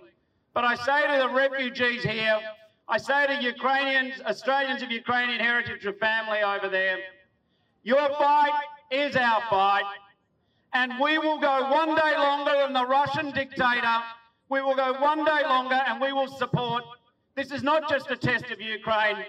But 0.55 0.65
I 0.65 0.75
say 0.77 1.03
to 1.07 1.23
the 1.23 1.35
refugees 1.35 2.03
here, 2.03 2.39
I 2.89 2.99
say 2.99 3.27
to 3.27 3.43
Ukrainians, 3.43 4.21
Australians 4.25 4.83
of 4.83 4.91
Ukrainian 4.91 5.41
heritage 5.41 5.85
or 5.85 5.93
family 5.95 6.41
over 6.43 6.69
there, 6.69 6.99
your 7.83 8.09
fight 8.17 8.53
is 8.91 9.17
our 9.17 9.43
fight. 9.51 9.85
And 10.73 10.93
we 11.01 11.19
will 11.19 11.39
go 11.41 11.71
one 11.71 11.95
day 11.95 12.15
longer 12.17 12.53
than 12.63 12.73
the 12.73 12.87
Russian 12.87 13.33
dictator. 13.33 13.97
We 14.49 14.63
will 14.63 14.77
go 14.77 14.93
one 15.01 15.25
day 15.25 15.43
longer 15.43 15.81
and 15.87 16.01
we 16.01 16.13
will 16.13 16.29
support. 16.29 16.85
This 17.35 17.51
is 17.51 17.63
not 17.63 17.89
just 17.89 18.11
a 18.11 18.17
test 18.17 18.51
of 18.51 18.61
Ukraine. 18.61 19.25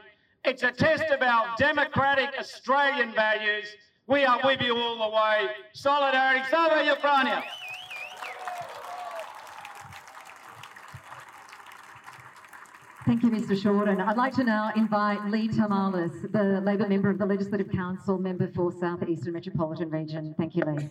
It's 0.48 0.64
a 0.64 0.72
test 0.72 1.04
of 1.12 1.22
our 1.22 1.56
democratic 1.58 2.30
Australian 2.40 3.14
values 3.14 3.68
We 4.08 4.24
are 4.24 4.40
with 4.46 4.62
you 4.62 4.78
all 4.78 4.98
the 4.98 5.14
way. 5.14 5.50
Solidarity, 5.74 6.46
Slava 6.50 6.86
Ukraine! 6.86 7.44
Thank 13.06 13.24
you, 13.24 13.30
Mr. 13.30 13.62
Shorten. 13.62 14.00
I'd 14.00 14.16
like 14.16 14.34
to 14.36 14.46
now 14.46 14.72
invite 14.78 15.26
Lee 15.26 15.50
Tarlamis, 15.50 16.32
the 16.32 16.62
Labor 16.62 16.88
member 16.88 17.10
of 17.10 17.18
the 17.18 17.26
Legislative 17.26 17.70
Council, 17.70 18.18
member 18.18 18.48
for 18.48 18.72
South 18.72 19.04
Eastern 19.06 19.34
Metropolitan 19.34 19.90
Region. 19.90 20.34
Thank 20.38 20.56
you, 20.56 20.64
Lee. 20.64 20.90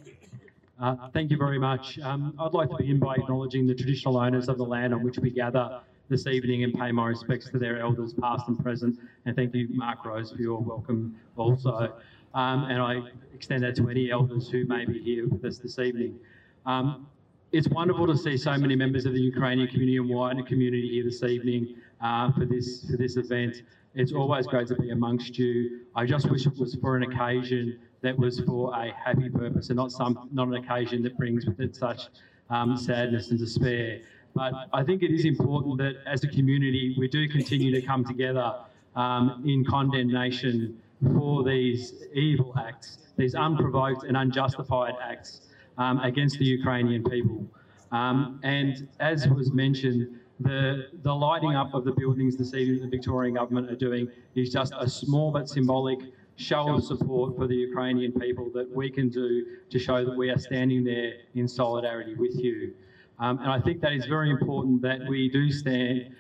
Uh, 0.79 1.09
thank 1.14 1.31
you 1.31 1.38
very 1.38 1.59
much. 1.59 1.99
Um, 2.01 2.35
I'd 2.38 2.53
like 2.53 2.69
to 2.69 2.77
begin 2.77 2.99
by 2.99 3.14
acknowledging 3.14 3.66
the 3.66 3.75
traditional 3.75 4.19
owners 4.19 4.51
of 4.51 4.59
the 4.59 4.66
land 4.66 4.92
on 4.92 5.03
which 5.03 5.19
we 5.19 5.31
gather 5.31 5.81
this 6.09 6.27
evening 6.27 6.64
and 6.64 6.73
pay 6.75 6.92
my 6.92 7.07
respects 7.09 7.51
to 7.51 7.59
their 7.59 7.81
elders, 7.81 8.14
past 8.14 8.49
and 8.49 8.62
present. 8.62 8.99
And 9.25 9.35
thank 9.35 9.55
you, 9.55 9.69
Mark 9.71 10.05
Rose, 10.05 10.33
for 10.33 10.40
your 10.40 10.61
welcome 10.61 11.16
also. 11.37 11.92
Um, 12.35 12.64
and 12.64 12.81
I 12.81 13.03
extend 13.35 13.62
that 13.64 13.77
to 13.77 13.88
any 13.88 14.11
elders 14.11 14.49
who 14.49 14.66
may 14.66 14.85
be 14.85 14.99
here 15.03 15.27
with 15.29 15.45
us 15.45 15.59
this 15.59 15.79
evening. 15.79 16.19
Um, 16.66 17.07
it's 17.53 17.69
wonderful 17.69 18.07
to 18.07 18.16
see 18.16 18.37
so 18.37 18.57
many 18.59 18.77
members 18.77 19.07
of 19.07 19.12
the 19.14 19.21
Ukrainian 19.21 19.69
community 19.69 19.97
and 19.97 20.09
wider 20.09 20.42
community 20.42 20.88
here 20.88 21.05
this 21.05 21.23
evening 21.23 21.77
uh, 22.01 22.31
for 22.33 22.45
this 22.45 22.90
for 22.90 22.97
this 22.97 23.16
event. 23.16 23.62
It's 23.95 24.12
always 24.12 24.47
great 24.47 24.66
to 24.69 24.75
be 24.75 24.90
amongst 24.90 25.38
you. 25.38 25.81
I 25.95 26.05
just 26.05 26.31
wish 26.31 26.47
it 26.47 26.59
was 26.59 26.75
for 26.75 26.97
an 26.97 27.05
occasion 27.05 27.79
that 28.03 28.19
was 28.19 28.40
for 28.40 28.75
a 28.75 28.92
happy 28.92 29.31
purpose 29.31 29.71
and 29.71 29.77
not 29.77 29.90
some 29.92 30.29
not 30.33 30.49
an 30.49 30.55
occasion 30.55 31.03
that 31.05 31.16
brings 31.16 31.47
with 31.47 31.61
it 31.61 31.75
such 31.75 32.09
um, 32.51 32.77
sadness 32.77 33.31
and 33.31 33.38
despair. 33.38 34.01
But 34.37 34.53
I 34.75 34.85
think 34.85 35.03
it 35.03 35.12
is 35.12 35.25
important 35.25 35.79
that 35.79 35.94
as 36.07 36.22
a 36.22 36.29
community 36.29 36.94
we 36.99 37.09
do 37.09 37.27
continue 37.27 37.72
to 37.72 37.81
come 37.81 38.05
together 38.05 38.55
um, 38.94 39.42
in 39.46 39.64
condemnation 39.64 40.77
for 41.14 41.42
these 41.42 41.94
evil 42.12 42.53
acts, 42.59 42.99
these 43.16 43.35
unprovoked 43.35 44.05
and 44.05 44.14
unjustified 44.16 44.94
acts 45.03 45.40
um, 45.79 46.01
against 46.01 46.38
the 46.38 46.44
Ukrainian 46.44 47.03
people. 47.03 47.46
Um, 47.92 48.38
and 48.42 48.87
as 49.01 49.27
was 49.27 49.53
mentioned, 49.53 50.20
the, 50.40 50.88
the 51.03 51.14
lighting 51.14 51.57
up 51.57 51.72
of 51.72 51.85
the 51.85 51.92
buildings 51.92 52.37
this 52.37 52.53
evening 52.53 52.83
the 52.83 52.88
Victorian 52.88 53.35
government 53.35 53.70
are 53.70 53.77
doing 53.77 54.07
is 54.35 54.53
just 54.53 54.75
a 54.79 54.87
small 54.87 55.31
but 55.31 55.49
symbolic 55.49 56.01
show 56.37 56.75
of 56.75 56.85
support 56.85 57.35
for 57.37 57.46
the 57.46 57.55
Ukrainian 57.55 58.12
people 58.12 58.51
that 58.53 58.70
we 58.70 58.90
can 58.90 59.09
do 59.09 59.46
to 59.70 59.79
show 59.79 60.05
that 60.05 60.14
we 60.14 60.29
are 60.29 60.38
standing 60.38 60.85
there 60.85 61.14
in 61.35 61.49
solidarity 61.49 62.14
with 62.14 62.35
you. 62.37 62.75
Um, 63.18 63.38
and 63.38 63.50
I 63.50 63.61
think 63.61 63.81
that 63.81 63.92
is 63.92 64.07
very 64.07 64.31
important 64.31 64.83
that 64.83 65.00
we 65.09 65.29
do 65.29 65.50
stand 65.50 66.14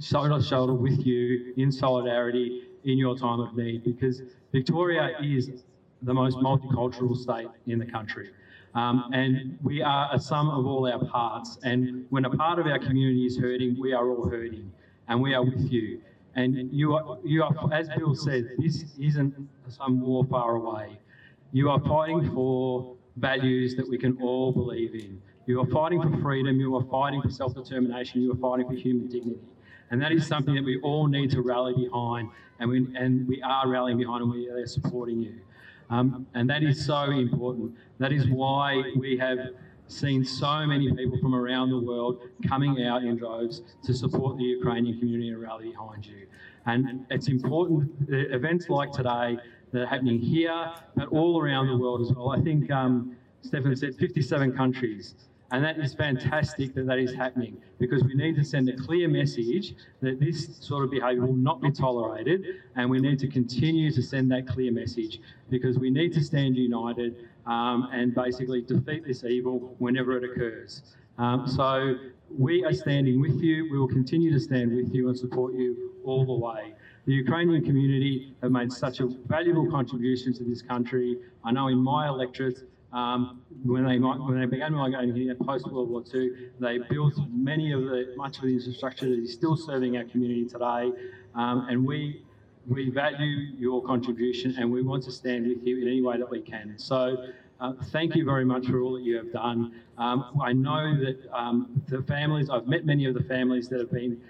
shoulder 0.00 0.38
to 0.38 0.42
shoulder 0.42 0.74
with 0.74 1.06
you 1.06 1.54
in 1.56 1.70
solidarity 1.70 2.68
in 2.84 2.98
your 2.98 3.16
time 3.16 3.40
of 3.40 3.56
need 3.56 3.84
because 3.84 4.22
Victoria 4.52 5.16
is 5.22 5.64
the 6.02 6.12
most 6.12 6.36
multicultural 6.38 7.16
state 7.16 7.48
in 7.66 7.78
the 7.78 7.86
country. 7.86 8.30
Um, 8.74 9.10
and 9.12 9.58
we 9.62 9.82
are 9.82 10.08
a 10.12 10.18
sum 10.18 10.48
of 10.48 10.66
all 10.66 10.90
our 10.90 11.04
parts. 11.04 11.58
And 11.62 12.06
when 12.10 12.24
a 12.24 12.30
part 12.30 12.58
of 12.58 12.66
our 12.66 12.78
community 12.78 13.26
is 13.26 13.38
hurting, 13.38 13.76
we 13.78 13.92
are 13.92 14.08
all 14.08 14.28
hurting, 14.28 14.72
and 15.08 15.20
we 15.20 15.34
are 15.34 15.44
with 15.44 15.70
you. 15.70 16.00
And 16.34 16.72
you 16.72 16.94
are, 16.94 17.18
you 17.22 17.42
are, 17.42 17.52
as 17.72 17.90
Bill 17.90 18.14
said, 18.14 18.48
this 18.58 18.84
isn't 18.98 19.34
some 19.68 20.00
war 20.00 20.24
far 20.24 20.56
away. 20.56 20.98
You 21.52 21.68
are 21.68 21.80
fighting 21.80 22.32
for 22.34 22.96
values 23.16 23.76
that 23.76 23.86
we 23.86 23.98
can 23.98 24.16
all 24.22 24.52
believe 24.52 24.94
in. 24.94 25.20
You 25.46 25.60
are 25.60 25.66
fighting 25.66 26.00
for 26.00 26.16
freedom. 26.22 26.60
You 26.60 26.76
are 26.76 26.84
fighting 26.84 27.20
for 27.20 27.30
self-determination. 27.30 28.22
You 28.22 28.32
are 28.32 28.36
fighting 28.36 28.68
for 28.68 28.74
human 28.74 29.08
dignity. 29.08 29.40
And 29.90 30.00
that 30.00 30.12
is 30.12 30.26
something 30.26 30.54
that 30.54 30.64
we 30.64 30.80
all 30.80 31.06
need 31.08 31.30
to 31.32 31.42
rally 31.42 31.74
behind, 31.74 32.30
and 32.60 32.70
we, 32.70 32.86
and 32.96 33.28
we 33.28 33.42
are 33.42 33.68
rallying 33.68 33.98
behind, 33.98 34.22
and 34.22 34.30
we 34.30 34.48
are 34.48 34.66
supporting 34.66 35.20
you. 35.20 35.40
Um, 35.90 36.26
and 36.32 36.48
that 36.48 36.62
is 36.62 36.84
so 36.84 37.10
important. 37.10 37.74
That 37.98 38.12
is 38.12 38.26
why 38.28 38.82
we 38.96 39.18
have 39.18 39.38
seen 39.88 40.24
so 40.24 40.64
many 40.64 40.90
people 40.94 41.18
from 41.18 41.34
around 41.34 41.70
the 41.70 41.78
world 41.78 42.20
coming 42.48 42.82
out 42.84 43.02
in 43.02 43.16
droves 43.16 43.60
to 43.84 43.92
support 43.92 44.38
the 44.38 44.44
Ukrainian 44.44 44.98
community 44.98 45.28
and 45.28 45.42
rally 45.42 45.70
behind 45.70 46.06
you. 46.06 46.26
And 46.64 47.04
it's 47.10 47.28
important, 47.28 47.90
events 48.08 48.70
like 48.70 48.92
today 48.92 49.36
that 49.72 49.82
are 49.82 49.86
happening 49.86 50.18
here, 50.18 50.72
but 50.96 51.08
all 51.08 51.42
around 51.42 51.66
the 51.66 51.76
world 51.76 52.00
as 52.00 52.16
well. 52.16 52.30
I 52.30 52.40
think 52.40 52.70
um, 52.70 53.16
Stefan 53.42 53.76
said 53.76 53.96
57 53.96 54.56
countries 54.56 55.16
and 55.52 55.62
that 55.62 55.78
is 55.78 55.92
fantastic 55.92 56.74
that 56.74 56.86
that 56.86 56.98
is 56.98 57.14
happening 57.14 57.58
because 57.78 58.02
we 58.02 58.14
need 58.14 58.34
to 58.36 58.42
send 58.42 58.70
a 58.70 58.76
clear 58.76 59.06
message 59.06 59.74
that 60.00 60.18
this 60.18 60.56
sort 60.56 60.82
of 60.82 60.90
behaviour 60.90 61.26
will 61.26 61.34
not 61.34 61.60
be 61.60 61.70
tolerated. 61.70 62.42
And 62.74 62.88
we 62.88 63.00
need 63.00 63.18
to 63.18 63.28
continue 63.28 63.92
to 63.92 64.02
send 64.02 64.32
that 64.32 64.48
clear 64.48 64.72
message 64.72 65.20
because 65.50 65.78
we 65.78 65.90
need 65.90 66.14
to 66.14 66.24
stand 66.24 66.56
united 66.56 67.28
um, 67.44 67.90
and 67.92 68.14
basically 68.14 68.62
defeat 68.62 69.06
this 69.06 69.24
evil 69.24 69.74
whenever 69.78 70.16
it 70.16 70.24
occurs. 70.24 70.82
Um, 71.18 71.46
so 71.46 71.96
we 72.30 72.64
are 72.64 72.72
standing 72.72 73.20
with 73.20 73.38
you. 73.42 73.70
We 73.70 73.78
will 73.78 73.88
continue 73.88 74.32
to 74.32 74.40
stand 74.40 74.74
with 74.74 74.94
you 74.94 75.08
and 75.08 75.18
support 75.18 75.52
you 75.52 75.92
all 76.02 76.24
the 76.24 76.32
way. 76.32 76.72
The 77.04 77.12
Ukrainian 77.12 77.62
community 77.62 78.34
have 78.42 78.52
made 78.52 78.72
such 78.72 79.00
a 79.00 79.06
valuable 79.26 79.70
contribution 79.70 80.32
to 80.34 80.44
this 80.44 80.62
country. 80.62 81.18
I 81.44 81.52
know 81.52 81.68
in 81.68 81.78
my 81.78 82.08
electorate, 82.08 82.60
um, 82.92 83.40
when 83.64 83.84
they 83.84 83.98
when 83.98 84.38
they 84.38 84.46
began 84.46 84.74
migrating 84.74 85.14
here 85.14 85.34
post 85.34 85.66
World 85.70 85.88
War 85.88 86.04
II, 86.12 86.30
they 86.60 86.78
built 86.78 87.14
many 87.30 87.72
of 87.72 87.82
the 87.82 88.12
much 88.16 88.36
of 88.36 88.42
the 88.42 88.54
infrastructure 88.54 89.08
that 89.08 89.18
is 89.18 89.32
still 89.32 89.56
serving 89.56 89.96
our 89.96 90.04
community 90.04 90.46
today, 90.46 90.92
um, 91.34 91.66
and 91.70 91.86
we 91.86 92.22
we 92.66 92.90
value 92.90 93.52
your 93.56 93.82
contribution 93.82 94.54
and 94.58 94.70
we 94.70 94.82
want 94.82 95.02
to 95.04 95.10
stand 95.10 95.48
with 95.48 95.66
you 95.66 95.80
in 95.80 95.88
any 95.88 96.02
way 96.02 96.18
that 96.18 96.30
we 96.30 96.40
can. 96.40 96.74
So. 96.78 97.28
Uh, 97.60 97.72
thank 97.92 98.16
you 98.16 98.24
very 98.24 98.44
much 98.44 98.66
for 98.66 98.80
all 98.80 98.94
that 98.94 99.02
you 99.02 99.16
have 99.16 99.30
done. 99.32 99.72
Um, 99.96 100.36
I 100.42 100.52
know 100.52 100.98
that 100.98 101.20
um, 101.32 101.80
the 101.86 102.02
families, 102.02 102.50
I've 102.50 102.66
met 102.66 102.84
many 102.84 103.04
of 103.04 103.14
the 103.14 103.22
families 103.22 103.68
that 103.68 103.78
have 103.78 103.92
been 103.92 104.20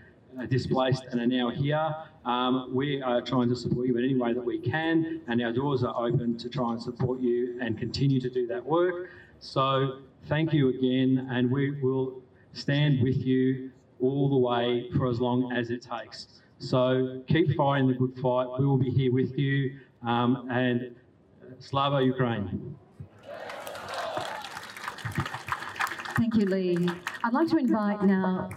displaced 0.48 1.04
and 1.10 1.20
are 1.20 1.26
now 1.26 1.50
here. 1.50 1.94
Um, 2.24 2.70
we 2.72 3.02
are 3.02 3.20
trying 3.20 3.48
to 3.48 3.56
support 3.56 3.86
you 3.86 3.96
in 3.98 4.04
any 4.04 4.14
way 4.14 4.32
that 4.32 4.44
we 4.44 4.58
can, 4.58 5.20
and 5.28 5.42
our 5.42 5.52
doors 5.52 5.82
are 5.82 5.94
open 5.96 6.36
to 6.38 6.48
try 6.48 6.72
and 6.72 6.82
support 6.82 7.20
you 7.20 7.58
and 7.60 7.78
continue 7.78 8.20
to 8.20 8.30
do 8.30 8.46
that 8.46 8.64
work. 8.64 9.10
So 9.40 9.98
thank 10.28 10.52
you 10.52 10.68
again, 10.68 11.28
and 11.30 11.50
we 11.50 11.80
will 11.80 12.22
stand 12.52 13.02
with 13.02 13.16
you 13.26 13.70
all 14.00 14.28
the 14.28 14.36
way 14.36 14.90
for 14.96 15.08
as 15.08 15.20
long 15.20 15.52
as 15.52 15.70
it 15.70 15.82
takes. 15.82 16.28
So 16.58 17.22
keep 17.26 17.56
fighting 17.56 17.88
the 17.88 17.94
good 17.94 18.16
fight. 18.20 18.46
We 18.58 18.66
will 18.66 18.78
be 18.78 18.90
here 18.90 19.12
with 19.12 19.36
you, 19.36 19.78
um, 20.06 20.48
and 20.50 20.94
Slava 21.58 22.02
Ukraine. 22.02 22.76
Thank 26.16 26.36
you, 26.36 26.46
Lee. 26.46 26.88
I'd 27.24 27.32
like 27.32 27.48
to 27.48 27.56
invite 27.56 28.02
now 28.04 28.50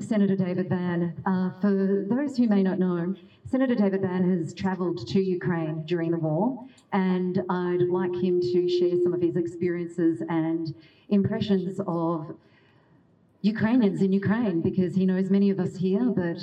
Senator 0.00 0.36
David 0.36 0.68
Van. 0.68 1.14
Uh, 1.26 1.50
for 1.60 2.06
those 2.08 2.36
who 2.36 2.48
may 2.48 2.62
not 2.62 2.78
know, 2.78 3.14
Senator 3.50 3.74
David 3.74 4.02
Van 4.02 4.38
has 4.38 4.54
travelled 4.54 5.06
to 5.08 5.20
Ukraine 5.20 5.84
during 5.86 6.10
the 6.10 6.18
war, 6.18 6.64
and 6.92 7.42
I'd 7.48 7.82
like 7.82 8.14
him 8.14 8.40
to 8.40 8.68
share 8.68 8.96
some 9.02 9.12
of 9.12 9.20
his 9.20 9.36
experiences 9.36 10.22
and 10.28 10.74
impressions 11.08 11.80
of 11.86 12.36
Ukrainians 13.42 14.02
in 14.02 14.12
Ukraine, 14.12 14.60
because 14.60 14.94
he 14.94 15.06
knows 15.06 15.30
many 15.30 15.50
of 15.50 15.58
us 15.60 15.76
here, 15.76 16.04
but 16.04 16.40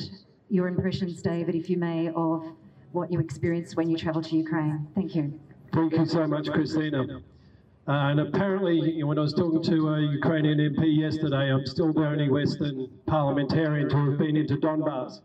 your 0.50 0.68
impressions, 0.68 1.22
David, 1.22 1.56
if 1.56 1.70
you 1.70 1.78
may, 1.78 2.10
of 2.16 2.46
what 2.92 3.12
you 3.12 3.20
experienced 3.20 3.76
when 3.76 3.90
you 3.90 3.98
travelled 3.98 4.26
to 4.26 4.36
Ukraine. 4.36 4.88
Thank 4.96 5.16
you. 5.16 5.38
Thank 5.74 5.94
you 5.94 6.06
so 6.06 6.26
much, 6.28 6.50
Christina. 6.50 7.22
Uh, 7.88 7.92
and 8.10 8.20
apparently, 8.20 9.04
when 9.04 9.20
I 9.20 9.22
was 9.22 9.34
talking 9.34 9.62
to 9.62 9.90
a 9.90 10.02
Ukrainian 10.02 10.58
MP 10.58 10.98
yesterday, 10.98 11.54
I'm 11.54 11.68
still 11.68 11.94
the 11.94 12.08
only 12.08 12.30
Western 12.30 12.88
parliamentarian 13.06 13.90
to 13.90 14.10
have 14.10 14.18
been 14.18 14.36
into 14.36 14.58
Donbass. 14.58 15.22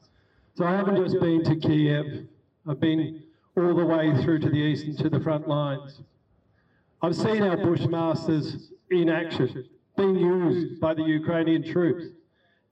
So 0.56 0.66
I 0.66 0.72
haven't 0.72 0.96
just 1.02 1.18
been 1.20 1.42
to 1.44 1.56
Kiev, 1.56 2.26
I've 2.68 2.78
been 2.78 3.22
all 3.56 3.74
the 3.74 3.86
way 3.86 4.14
through 4.22 4.40
to 4.40 4.50
the 4.50 4.58
east 4.58 4.84
and 4.84 4.98
to 4.98 5.08
the 5.08 5.20
front 5.20 5.48
lines. 5.48 6.02
I've 7.00 7.16
seen 7.16 7.42
our 7.42 7.56
Bushmasters 7.56 8.68
in 8.90 9.08
action, 9.08 9.64
being 9.96 10.16
used 10.16 10.80
by 10.80 10.92
the 10.92 11.02
Ukrainian 11.02 11.64
troops. 11.64 12.08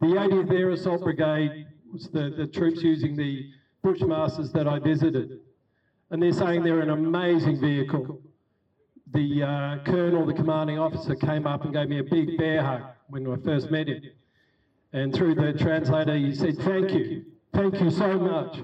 The 0.03 0.09
80th 0.09 0.53
Air 0.53 0.70
Assault 0.70 1.03
Brigade 1.03 1.66
was 1.90 2.09
the, 2.09 2.35
the 2.37 2.46
troops 2.46 2.83
using 2.83 3.16
the 3.16 3.51
Bushmasters 3.83 4.53
that 4.53 4.68
I 4.68 4.81
visited. 4.81 5.40
And 6.11 6.22
they're 6.22 6.33
saying 6.33 6.62
they're 6.62 6.81
an 6.81 6.90
amazing 6.90 7.59
vehicle 7.59 8.20
the 9.12 9.42
uh, 9.42 9.79
colonel, 9.85 10.27
the 10.27 10.35
commanding 10.35 10.79
officer, 10.79 11.14
came 11.14 11.47
up 11.47 11.64
and 11.64 11.73
gave 11.73 11.88
me 11.88 11.99
a 11.99 12.05
big 12.05 12.37
bear 12.37 12.62
hug 12.62 12.83
when 13.09 13.27
I 13.31 13.37
first 13.37 13.71
met 13.71 13.88
him. 13.88 14.03
And 14.92 15.14
through 15.14 15.35
the 15.35 15.53
translator, 15.53 16.16
he 16.16 16.35
said, 16.35 16.59
Thank 16.59 16.90
you. 16.92 17.25
Thank 17.55 17.81
you 17.81 17.90
so 17.90 18.18
much. 18.18 18.59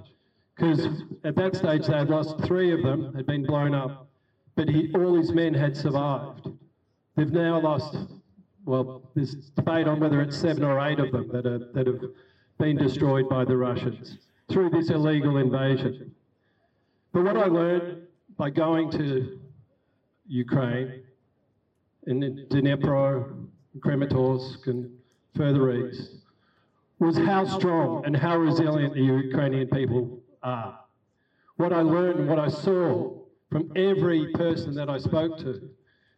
Because 0.54 0.86
at 1.24 1.34
that 1.36 1.56
stage, 1.56 1.86
they 1.86 1.94
had 1.94 2.10
lost 2.10 2.38
three 2.44 2.72
of 2.72 2.82
them, 2.82 3.12
had 3.14 3.26
been 3.26 3.44
blown 3.44 3.74
up, 3.74 4.08
but 4.54 4.68
he, 4.68 4.92
all 4.94 5.14
his 5.14 5.32
men 5.32 5.52
had 5.52 5.76
survived. 5.76 6.48
They've 7.16 7.32
now 7.32 7.60
lost, 7.60 7.96
well, 8.64 9.10
there's 9.14 9.34
debate 9.50 9.88
on 9.88 9.98
whether 9.98 10.20
it's 10.20 10.36
seven 10.36 10.62
or 10.62 10.80
eight 10.86 11.00
of 11.00 11.10
them 11.10 11.28
that, 11.32 11.46
are, 11.46 11.58
that 11.72 11.86
have 11.86 12.00
been 12.58 12.76
destroyed 12.76 13.28
by 13.28 13.44
the 13.44 13.56
Russians 13.56 14.18
through 14.48 14.70
this 14.70 14.90
illegal 14.90 15.38
invasion. 15.38 16.14
But 17.12 17.24
what 17.24 17.36
I 17.36 17.46
learned 17.46 18.06
by 18.36 18.50
going 18.50 18.90
to 18.92 19.40
Ukraine, 20.26 21.02
in 22.06 22.46
Dnipro, 22.50 23.46
Kramatorsk, 23.78 24.66
and 24.66 24.90
further 25.34 25.72
east, 25.72 26.12
was 26.98 27.16
how 27.16 27.44
strong 27.44 28.04
and 28.06 28.16
how 28.16 28.36
resilient 28.36 28.94
the 28.94 29.02
Ukrainian 29.02 29.68
people 29.68 30.20
are. 30.42 30.78
What 31.56 31.72
I 31.72 31.82
learned 31.82 32.20
and 32.20 32.28
what 32.28 32.38
I 32.38 32.48
saw 32.48 33.12
from 33.50 33.70
every 33.76 34.32
person 34.32 34.74
that 34.74 34.88
I 34.88 34.98
spoke 34.98 35.38
to, 35.38 35.68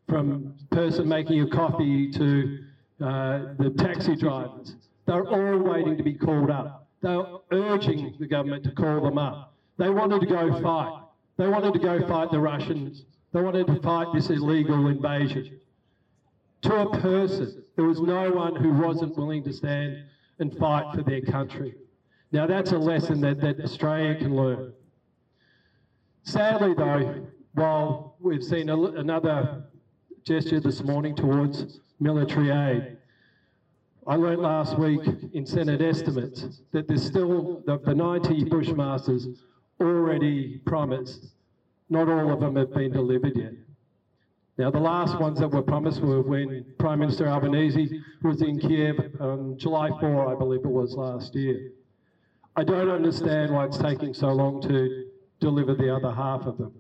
from 0.09 0.55
person 0.71 1.09
making 1.09 1.41
a 1.41 1.49
coffee 1.49 2.11
to 2.13 2.59
uh, 3.01 3.55
the 3.59 3.75
taxi 3.77 4.17
drivers, 4.17 4.77
they're 5.07 5.27
all 5.27 5.59
waiting 5.59 5.97
to 5.97 6.03
be 6.03 6.15
called 6.15 6.51
up. 6.51 6.89
They're 7.03 7.25
urging 7.53 8.15
the 8.19 8.27
government 8.27 8.65
to 8.65 8.71
call 8.71 9.01
them 9.01 9.19
up. 9.19 9.55
They 9.79 9.91
wanted 9.91 10.21
to 10.21 10.27
go 10.27 10.61
fight. 10.63 11.03
They 11.37 11.49
wanted 11.49 11.75
to 11.75 11.79
go 11.79 12.07
fight 12.07 12.31
the 12.31 12.41
Russians. 12.41 13.05
They 13.37 13.43
wanted 13.43 13.67
to 13.67 13.83
fight 13.83 14.07
this 14.15 14.31
illegal 14.31 14.87
invasion. 14.87 15.61
To 16.63 16.75
a 16.75 17.01
person, 17.01 17.65
there 17.77 17.85
was 17.85 18.01
no 18.01 18.31
one 18.31 18.57
who 18.57 18.73
wasn't 18.73 19.15
willing 19.15 19.45
to 19.45 19.53
stand 19.53 20.05
and 20.39 20.57
fight 20.57 20.95
for 20.95 21.03
their 21.03 21.21
country. 21.21 21.75
Now 22.33 22.47
that's 22.47 22.73
a 22.73 22.79
lesson 22.79 23.21
that, 23.21 23.43
that 23.43 23.61
Australia 23.61 24.15
can 24.15 24.35
learn. 24.35 24.73
Sadly 26.23 26.73
though, 26.73 27.27
while 27.53 28.17
we've 28.21 28.43
seen 28.43 28.71
a, 28.71 28.83
another 28.83 29.65
gesture 30.25 30.59
this 30.59 30.83
morning 30.83 31.15
towards 31.15 31.81
military 32.01 32.49
aid, 32.49 32.97
I 34.07 34.17
learned 34.17 34.41
last 34.41 34.79
week 34.79 35.03
in 35.35 35.45
Senate 35.45 35.83
estimates 35.83 36.63
that 36.73 36.89
there's 36.89 37.05
still 37.05 37.63
the, 37.67 37.81
the 37.81 37.95
90 37.95 38.47
Bushmasters 38.47 39.27
already 39.79 40.63
promised. 40.65 41.36
Not 41.89 42.09
all 42.09 42.33
of 42.33 42.41
them 42.41 42.57
have 42.57 42.75
been 42.75 42.93
delivered 42.93 43.37
yet. 43.37 43.53
Now, 44.59 44.71
the 44.71 44.81
last 44.81 45.21
ones 45.21 45.39
that 45.41 45.49
were 45.49 45.63
promised 45.63 46.01
were 46.01 46.23
when 46.23 46.65
Prime 46.79 46.99
Minister 46.99 47.29
Albanese 47.29 48.01
was 48.23 48.41
in 48.41 48.59
Kiev 48.59 48.97
on 49.21 49.59
July 49.59 49.91
4, 50.01 50.35
I 50.35 50.39
believe 50.39 50.61
it 50.61 50.71
was 50.71 50.95
last 50.95 51.35
year. 51.35 51.73
I 52.57 52.65
don't 52.65 52.89
understand 52.89 53.53
why 53.53 53.67
it's 53.67 53.77
taking 53.77 54.15
so 54.15 54.29
long 54.29 54.63
to 54.63 55.11
deliver 55.41 55.75
the 55.75 55.95
other 55.95 56.11
half 56.11 56.47
of 56.47 56.57
them. 56.57 56.73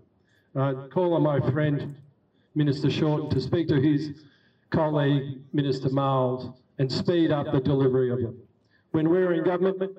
Uh, 0.54 0.86
I 0.86 0.88
call 0.88 1.12
on 1.12 1.22
my 1.22 1.38
friend, 1.50 1.96
Minister 2.54 2.90
Shorten, 2.90 3.28
to 3.28 3.40
speak 3.42 3.68
to 3.68 3.78
his 3.78 4.24
colleague, 4.70 5.40
Minister 5.52 5.90
Marles, 5.90 6.58
and 6.78 6.90
speed 6.90 7.30
up 7.30 7.52
the 7.52 7.60
delivery 7.60 8.10
of 8.10 8.22
them. 8.22 8.38
When 8.92 9.10
we 9.10 9.18
were 9.18 9.34
in 9.34 9.44
government, 9.44 9.98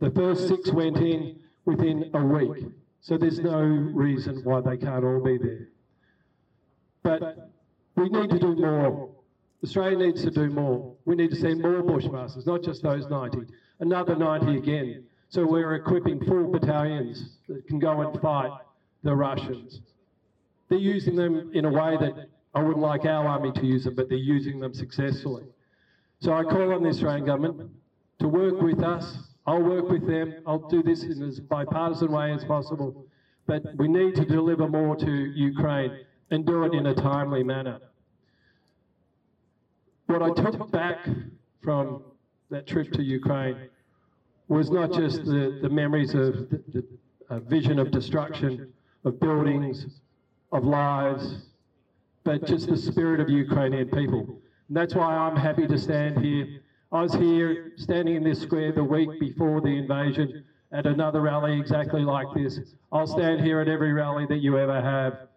the 0.00 0.10
first 0.10 0.48
six 0.48 0.70
went 0.70 0.98
in 0.98 1.40
within 1.64 2.10
a 2.12 2.22
week. 2.22 2.66
So 3.06 3.16
there's 3.16 3.38
no 3.38 3.60
reason 3.60 4.40
why 4.42 4.60
they 4.62 4.76
can't 4.76 5.04
all 5.04 5.22
be 5.22 5.38
there. 5.38 5.68
But 7.04 7.52
we 7.94 8.08
need 8.08 8.30
to 8.30 8.38
do 8.40 8.56
more. 8.56 9.14
Australia 9.62 9.96
needs 9.96 10.24
to 10.24 10.30
do 10.32 10.50
more. 10.50 10.92
We 11.04 11.14
need 11.14 11.30
to 11.30 11.36
send 11.36 11.62
more 11.62 11.84
Bushmasters, 11.84 12.48
not 12.48 12.64
just 12.64 12.82
those 12.82 13.06
90, 13.06 13.42
another 13.78 14.16
90 14.16 14.56
again. 14.56 15.04
So 15.28 15.46
we're 15.46 15.76
equipping 15.76 16.18
full 16.24 16.50
battalions 16.50 17.36
that 17.48 17.64
can 17.68 17.78
go 17.78 18.00
and 18.00 18.20
fight 18.20 18.50
the 19.04 19.14
Russians. 19.14 19.82
They're 20.68 20.78
using 20.78 21.14
them 21.14 21.52
in 21.54 21.64
a 21.64 21.70
way 21.70 21.96
that 22.00 22.28
I 22.56 22.60
wouldn't 22.60 22.84
like 22.84 23.04
our 23.04 23.24
army 23.24 23.52
to 23.52 23.64
use 23.64 23.84
them, 23.84 23.94
but 23.94 24.08
they're 24.08 24.18
using 24.18 24.58
them 24.58 24.74
successfully. 24.74 25.44
So 26.18 26.32
I 26.32 26.42
call 26.42 26.74
on 26.74 26.82
the 26.82 26.88
Australian 26.88 27.24
government 27.24 27.70
to 28.18 28.26
work 28.26 28.60
with 28.60 28.82
us. 28.82 29.16
I'll 29.46 29.62
work 29.62 29.88
with 29.88 30.06
them. 30.06 30.34
I'll 30.46 30.68
do 30.68 30.82
this 30.82 31.04
in 31.04 31.22
as 31.22 31.40
bipartisan 31.40 32.10
way 32.10 32.32
as 32.32 32.44
possible. 32.44 33.06
But 33.46 33.62
we 33.76 33.86
need 33.86 34.14
to 34.16 34.24
deliver 34.24 34.68
more 34.68 34.96
to 34.96 35.10
Ukraine 35.10 36.00
and 36.30 36.44
do 36.44 36.64
it 36.64 36.74
in 36.74 36.86
a 36.86 36.94
timely 36.94 37.44
manner. 37.44 37.78
What 40.06 40.22
I 40.22 40.30
took 40.30 40.70
back 40.72 41.06
from 41.62 42.02
that 42.50 42.66
trip 42.66 42.92
to 42.92 43.02
Ukraine 43.02 43.68
was 44.48 44.70
not 44.70 44.92
just 44.92 45.24
the, 45.24 45.58
the 45.62 45.68
memories 45.68 46.14
of 46.14 46.50
the, 46.50 46.62
the 46.72 46.84
uh, 47.28 47.40
vision 47.40 47.78
of 47.78 47.90
destruction 47.90 48.72
of 49.04 49.20
buildings, 49.20 49.86
of 50.52 50.64
lives, 50.64 51.46
but 52.24 52.44
just 52.44 52.68
the 52.68 52.76
spirit 52.76 53.20
of 53.20 53.30
Ukrainian 53.30 53.88
people. 53.88 54.40
And 54.68 54.76
that's 54.76 54.94
why 54.94 55.14
I'm 55.14 55.36
happy 55.36 55.66
to 55.66 55.78
stand 55.78 56.24
here. 56.24 56.60
I 56.92 57.02
was 57.02 57.12
here 57.14 57.72
standing 57.76 58.16
in 58.16 58.22
this 58.22 58.40
square 58.40 58.72
the 58.72 58.84
week 58.84 59.20
before 59.20 59.60
the 59.60 59.76
invasion 59.76 60.44
at 60.72 60.86
another 60.86 61.20
rally 61.20 61.58
exactly 61.58 62.02
like 62.02 62.26
this. 62.34 62.60
I'll 62.92 63.06
stand 63.06 63.40
here 63.40 63.60
at 63.60 63.68
every 63.68 63.92
rally 63.92 64.26
that 64.26 64.38
you 64.38 64.58
ever 64.58 64.80
have 64.80 65.28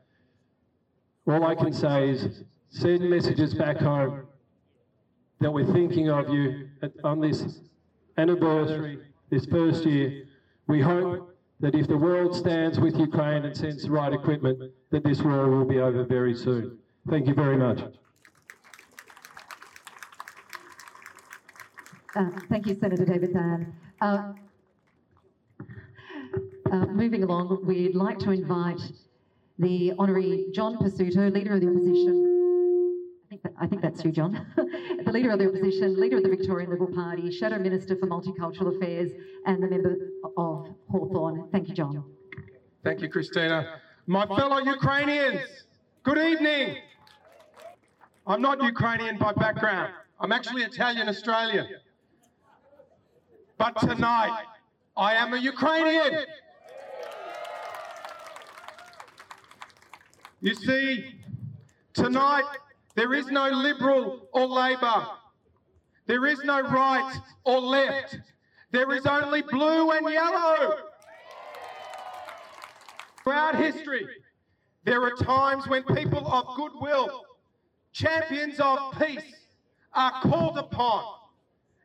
all 1.30 1.46
I 1.46 1.56
can 1.56 1.74
say 1.74 2.10
is 2.10 2.44
send 2.70 3.08
messages 3.10 3.54
back 3.54 3.78
home 3.78 4.24
that 5.40 5.52
we're 5.52 5.72
thinking 5.74 6.10
of 6.10 6.30
you 6.30 6.70
on 7.04 7.20
this 7.20 7.62
anniversary, 8.18 9.00
this 9.30 9.46
first 9.46 9.86
year. 9.86 10.26
We 10.68 10.82
hope 10.82 11.36
that 11.60 11.76
if 11.76 11.88
the 11.88 11.98
world 11.98 12.36
stands 12.36 12.80
with 12.80 12.98
Ukraine 12.98 13.46
and 13.46 13.56
sends 13.56 13.84
the 13.84 13.92
right 13.92 14.14
equipment, 14.14 14.72
that 14.92 15.04
this 15.04 15.22
war 15.22 15.50
will 15.50 15.66
be 15.66 15.80
over 15.80 16.04
very 16.04 16.36
soon. 16.36 16.78
Thank 17.10 17.28
you 17.28 17.34
very 17.34 17.58
much. 17.58 17.80
Thank 22.50 22.68
you, 22.68 22.76
Senator 22.80 23.06
David 23.06 23.32
Van. 23.32 23.74
Uh, 24.02 24.34
uh, 26.70 26.86
moving 26.88 27.24
along, 27.24 27.66
we'd 27.66 27.96
like 27.96 28.20
to 28.20 28.32
invite 28.32 28.82
the 29.58 29.94
Honorary 29.98 30.48
John 30.54 30.78
Pesutto, 30.78 31.34
Leader 31.34 31.56
of 31.56 31.62
the 31.62 31.70
Opposition. 31.70 32.26
I 33.24 33.30
think, 33.30 33.44
that, 33.44 33.54
I 33.62 33.68
think 33.68 33.82
that's 33.82 34.04
you, 34.04 34.12
John. 34.12 34.46
the 34.56 35.12
Leader 35.12 35.32
of 35.32 35.40
the 35.40 35.48
Opposition, 35.48 35.98
Leader 36.00 36.18
of 36.18 36.24
the 36.24 36.30
Victorian 36.30 36.70
Liberal 36.70 36.94
Party, 36.94 37.32
Shadow 37.32 37.58
Minister 37.58 37.96
for 37.96 38.08
Multicultural 38.08 38.76
Affairs, 38.76 39.12
and 39.46 39.64
the 39.64 39.68
Member 39.70 39.96
of 40.38 40.76
Hawthorn. 40.92 41.48
Thank 41.54 41.70
you, 41.70 41.74
John. 41.74 42.04
Thank 42.84 43.02
you, 43.02 43.08
Christina. 43.08 43.80
My 44.08 44.26
fellow 44.26 44.60
Ukrainians, 44.60 45.42
good 46.04 46.18
evening. 46.18 46.78
I'm 48.28 48.42
not 48.42 48.62
Ukrainian 48.62 49.18
by 49.18 49.32
background. 49.34 49.94
I'm 50.20 50.34
actually 50.34 50.64
Italian 50.64 51.08
Australian. 51.08 51.68
But 53.60 53.78
tonight, 53.82 54.46
I 54.96 55.16
am 55.16 55.34
a 55.34 55.38
Ukrainian. 55.38 56.24
You 60.40 60.56
see, 60.56 61.16
tonight 61.94 62.46
there 62.96 63.14
is 63.14 63.28
no 63.28 63.50
Liberal 63.50 64.30
or 64.32 64.48
Labor. 64.48 65.08
There 66.06 66.26
is 66.26 66.42
no 66.46 66.62
right 66.62 67.14
or 67.44 67.60
left. 67.60 68.18
There 68.72 68.94
is 68.94 69.06
only 69.06 69.42
blue 69.42 69.92
and 69.92 70.10
yellow. 70.10 70.78
Throughout 73.26 73.56
history, 73.56 74.08
there 74.86 75.04
are 75.04 75.16
times 75.18 75.68
when 75.68 75.84
people 75.84 76.26
of 76.32 76.56
goodwill, 76.56 77.26
champions 77.92 78.62
of 78.62 78.94
peace, 78.98 79.36
are 79.94 80.14
called 80.22 80.58
upon 80.58 81.04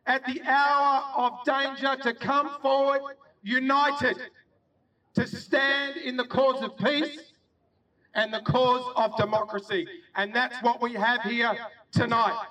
at 0.06 0.24
the 0.26 0.42
hour 0.42 1.02
of 1.16 1.44
danger 1.44 1.96
to 2.02 2.14
come 2.14 2.50
forward 2.60 3.00
united 3.42 4.16
to 5.14 5.26
stand 5.26 5.96
in 5.96 6.16
the 6.16 6.24
cause 6.24 6.62
of 6.62 6.76
peace 6.78 7.32
and 8.14 8.32
the 8.32 8.40
cause 8.40 8.92
of 8.96 9.16
democracy. 9.16 9.86
And 10.16 10.34
that's 10.34 10.60
what 10.62 10.80
we 10.82 10.94
have 10.94 11.22
here 11.22 11.56
tonight. 11.92 12.46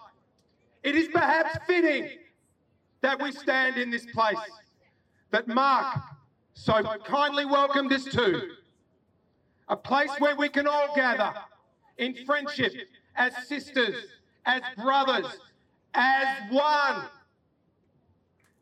It 0.84 0.96
is 0.96 1.08
perhaps 1.10 1.58
fitting 1.66 2.10
that 3.02 3.22
we 3.22 3.32
stand 3.32 3.78
in 3.78 3.90
this 3.90 4.06
place, 4.08 4.38
that 5.32 5.48
Mark 5.48 5.98
so 6.54 6.82
kindly 7.06 7.46
welcomed 7.46 7.92
us 7.92 8.06
to, 8.06 8.42
a 9.70 9.76
place 9.76 10.12
where 10.20 10.36
we 10.36 10.50
can 10.50 10.68
all 10.68 10.94
gather 10.96 11.34
in 11.98 12.16
friendship, 12.26 12.74
as 13.16 13.34
sisters, 13.48 13.96
as 14.46 14.62
brothers, 14.78 15.26
as 15.94 16.28
one. 16.52 17.04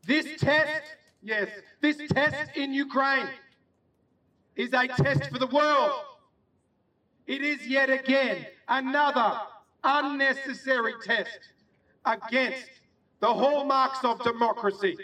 This 0.06 0.40
test, 0.40 0.82
yes, 1.22 1.48
this 1.80 1.96
test 2.08 2.56
in 2.56 2.72
Ukraine 2.72 3.28
is 4.56 4.72
a 4.72 4.88
test 4.88 5.30
for 5.30 5.38
the 5.38 5.46
world. 5.46 5.92
It 7.26 7.42
is 7.42 7.66
yet 7.66 7.88
again 7.88 8.46
another 8.68 9.40
unnecessary 9.84 10.94
test 11.04 11.38
against 12.04 12.66
the 13.20 13.32
hallmarks 13.32 14.04
of 14.04 14.22
democracy, 14.24 14.96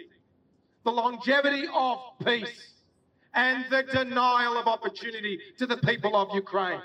the 0.84 0.90
longevity 0.90 1.68
of 1.72 2.00
peace, 2.24 2.74
and 3.34 3.64
the 3.70 3.84
denial 3.84 4.56
of 4.58 4.66
opportunity 4.66 5.38
to 5.58 5.66
the 5.66 5.76
people 5.76 6.16
of 6.16 6.34
Ukraine. 6.34 6.80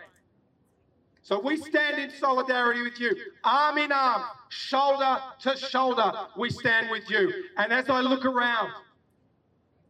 So 1.24 1.40
we 1.40 1.56
stand 1.56 2.00
in 2.00 2.12
solidarity 2.20 2.82
with 2.82 3.00
you, 3.00 3.16
arm 3.46 3.78
in 3.78 3.94
arm, 3.94 4.24
shoulder 4.50 5.20
to 5.40 5.56
shoulder, 5.56 6.12
we 6.38 6.50
stand 6.50 6.90
with 6.92 7.10
you. 7.10 7.46
And 7.58 7.72
as 7.72 7.90
I 7.90 8.02
look 8.02 8.26
around 8.26 8.72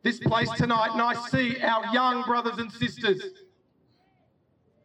this 0.03 0.19
place 0.19 0.49
tonight 0.51 0.91
and 0.93 1.01
I 1.01 1.15
see 1.29 1.59
our 1.59 1.91
young 1.91 2.23
brothers 2.23 2.59
and 2.59 2.71
sisters 2.71 3.23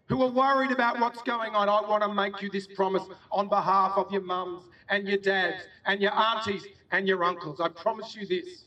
who 0.07 0.23
are 0.23 0.31
worried 0.31 0.71
about 0.71 0.99
what's 0.99 1.21
going 1.21 1.55
on, 1.55 1.69
I 1.69 1.83
want 1.83 2.03
to 2.03 2.15
make 2.15 2.41
you 2.41 2.49
this 2.49 2.67
promise 2.67 3.03
on 3.31 3.49
behalf 3.49 3.93
of 3.97 4.11
your 4.11 4.23
mums 4.23 4.65
and 4.89 5.07
your 5.07 5.19
dads 5.19 5.63
and 5.85 6.01
your 6.01 6.15
aunties 6.15 6.65
and 6.93 7.07
your 7.07 7.25
uncles. 7.25 7.61
I 7.61 7.69
promise 7.69 8.17
you 8.17 8.27
this. 8.27 8.65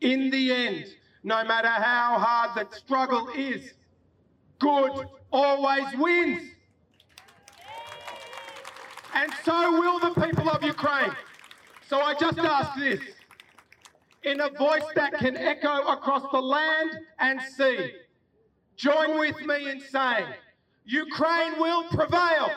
In 0.00 0.30
the 0.30 0.52
end, 0.52 0.86
no 1.24 1.42
matter 1.42 1.66
how 1.66 2.16
hard 2.20 2.50
the 2.54 2.76
struggle 2.76 3.28
is, 3.34 3.74
good 4.60 5.04
always 5.32 5.86
wins. 5.96 6.52
And 9.14 9.32
so 9.44 9.72
will 9.72 9.98
the 10.00 10.20
people 10.20 10.48
of 10.48 10.62
Ukraine. 10.62 11.12
So 11.88 12.00
I 12.00 12.14
just 12.14 12.38
ask 12.38 12.78
this 12.78 13.00
in 14.22 14.40
a 14.40 14.50
voice 14.50 14.84
that 14.94 15.14
can 15.14 15.36
echo 15.36 15.82
across 15.86 16.22
the 16.32 16.40
land 16.40 16.90
and 17.18 17.40
sea. 17.40 17.92
Join 18.76 19.18
with 19.18 19.40
me 19.44 19.70
in 19.70 19.80
saying, 19.80 20.26
Ukraine 20.84 21.58
will 21.58 21.84
prevail. 21.84 22.50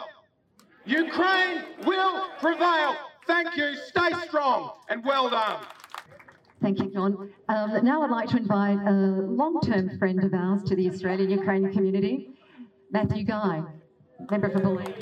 Ukraine 0.86 1.64
will 1.86 2.30
prevail. 2.40 2.96
Thank 3.28 3.56
you. 3.56 3.76
Stay 3.76 4.12
strong 4.28 4.72
and 4.90 5.04
well 5.06 5.30
done. 5.30 5.60
Thank 6.62 6.80
you, 6.80 6.92
John. 6.92 7.32
Um, 7.50 7.84
now 7.84 8.04
I'd 8.04 8.12
like 8.12 8.30
to 8.30 8.38
invite 8.38 8.78
a 8.86 8.92
long-term 8.92 9.98
friend 9.98 10.24
of 10.24 10.34
ours 10.34 10.62
to 10.64 10.76
the 10.76 10.90
Australian 10.90 11.32
Ukrainian 11.32 11.74
community, 11.74 12.30
Matthew 12.92 13.24
Guy, 13.24 13.64
member 14.30 14.50
for 14.50 14.60
Bullock. 14.60 14.94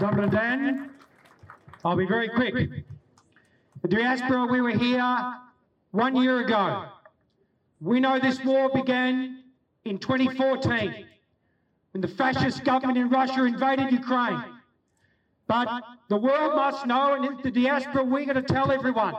Dobro. 0.00 0.88
I'll 1.84 1.96
be 1.96 2.06
very 2.06 2.28
quick. 2.28 2.84
The 3.82 3.88
diaspora, 3.88 4.46
we 4.46 4.62
were 4.62 4.70
here 4.70 5.34
one 5.90 6.16
year 6.16 6.40
ago. 6.40 6.86
We 7.80 8.00
know 8.00 8.18
this 8.18 8.42
war 8.42 8.70
began 8.70 9.44
in 9.84 9.98
2014 9.98 11.06
when 11.92 12.00
the 12.00 12.08
fascist 12.08 12.64
government 12.64 12.96
in 12.96 13.10
Russia 13.10 13.44
invaded 13.44 13.92
Ukraine. 13.92 14.42
But 15.46 15.68
the 16.08 16.16
world 16.16 16.54
must 16.56 16.86
know, 16.86 17.12
and 17.14 17.26
in 17.26 17.38
the 17.42 17.50
diaspora, 17.50 18.04
we're 18.04 18.24
going 18.24 18.36
to 18.36 18.42
tell 18.42 18.72
everyone 18.72 19.14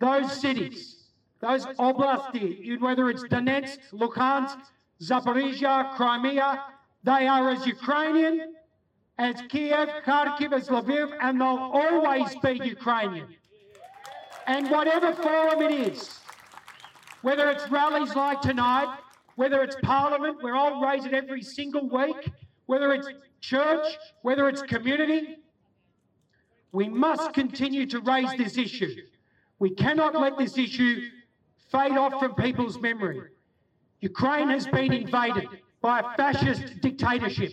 those 0.00 0.30
cities, 0.38 0.96
those 1.40 1.64
oblasti, 1.78 2.78
whether 2.78 3.08
it's 3.08 3.24
Donetsk, 3.24 3.78
Luhansk, 3.94 4.58
Zaporizhia, 5.00 5.94
Crimea, 5.96 6.73
they 7.04 7.26
are 7.26 7.50
as 7.50 7.66
Ukrainian 7.66 8.54
as 9.18 9.36
Kiev, 9.48 9.88
Kharkiv, 10.04 10.52
as 10.52 10.68
Lviv, 10.68 11.16
and 11.20 11.40
they'll 11.40 11.70
always 11.72 12.34
be 12.42 12.60
Ukrainian. 12.64 13.28
And 14.46 14.70
whatever 14.70 15.12
forum 15.14 15.62
it 15.62 15.72
is, 15.72 16.18
whether 17.22 17.48
it's 17.50 17.70
rallies 17.70 18.14
like 18.16 18.40
tonight, 18.40 18.98
whether 19.36 19.62
it's 19.62 19.76
Parliament, 19.82 20.42
where 20.42 20.56
I'll 20.56 20.80
raise 20.80 21.04
it 21.04 21.14
every 21.14 21.42
single 21.42 21.88
week, 21.88 22.30
whether 22.66 22.92
it's 22.92 23.08
church, 23.40 23.86
whether 24.22 24.48
it's 24.48 24.62
community, 24.62 25.38
we 26.72 26.88
must 26.88 27.32
continue 27.32 27.86
to 27.86 28.00
raise 28.00 28.32
this 28.36 28.58
issue. 28.58 28.96
We 29.58 29.70
cannot 29.70 30.14
let 30.14 30.36
this 30.36 30.58
issue 30.58 31.08
fade 31.70 31.92
off 31.92 32.18
from 32.18 32.34
people's 32.34 32.80
memory. 32.80 33.20
Ukraine 34.00 34.48
has 34.50 34.66
been 34.66 34.92
invaded 34.92 35.48
by 35.84 36.00
a 36.00 36.16
fascist 36.16 36.80
dictatorship, 36.80 37.52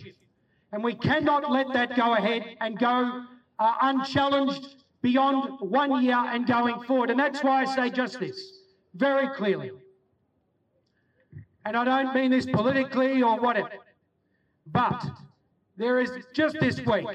and 0.72 0.82
we 0.82 0.94
cannot 0.94 1.50
let 1.50 1.70
that 1.74 1.94
go 1.94 2.14
ahead 2.14 2.56
and 2.62 2.78
go 2.78 3.24
uh, 3.58 3.74
unchallenged 3.82 4.76
beyond 5.02 5.60
one 5.60 6.02
year 6.02 6.16
and 6.16 6.46
going 6.46 6.80
forward. 6.84 7.10
And 7.10 7.20
that's 7.20 7.42
why 7.42 7.60
I 7.62 7.76
say 7.76 7.90
just 7.90 8.18
this 8.18 8.60
very 8.94 9.28
clearly. 9.36 9.72
And 11.66 11.76
I 11.76 11.84
don't 11.84 12.14
mean 12.14 12.30
this 12.30 12.46
politically 12.46 13.22
or 13.22 13.38
whatever, 13.38 13.68
but 14.72 15.04
there 15.76 16.00
is 16.00 16.10
just 16.32 16.58
this 16.58 16.80
week, 16.86 17.06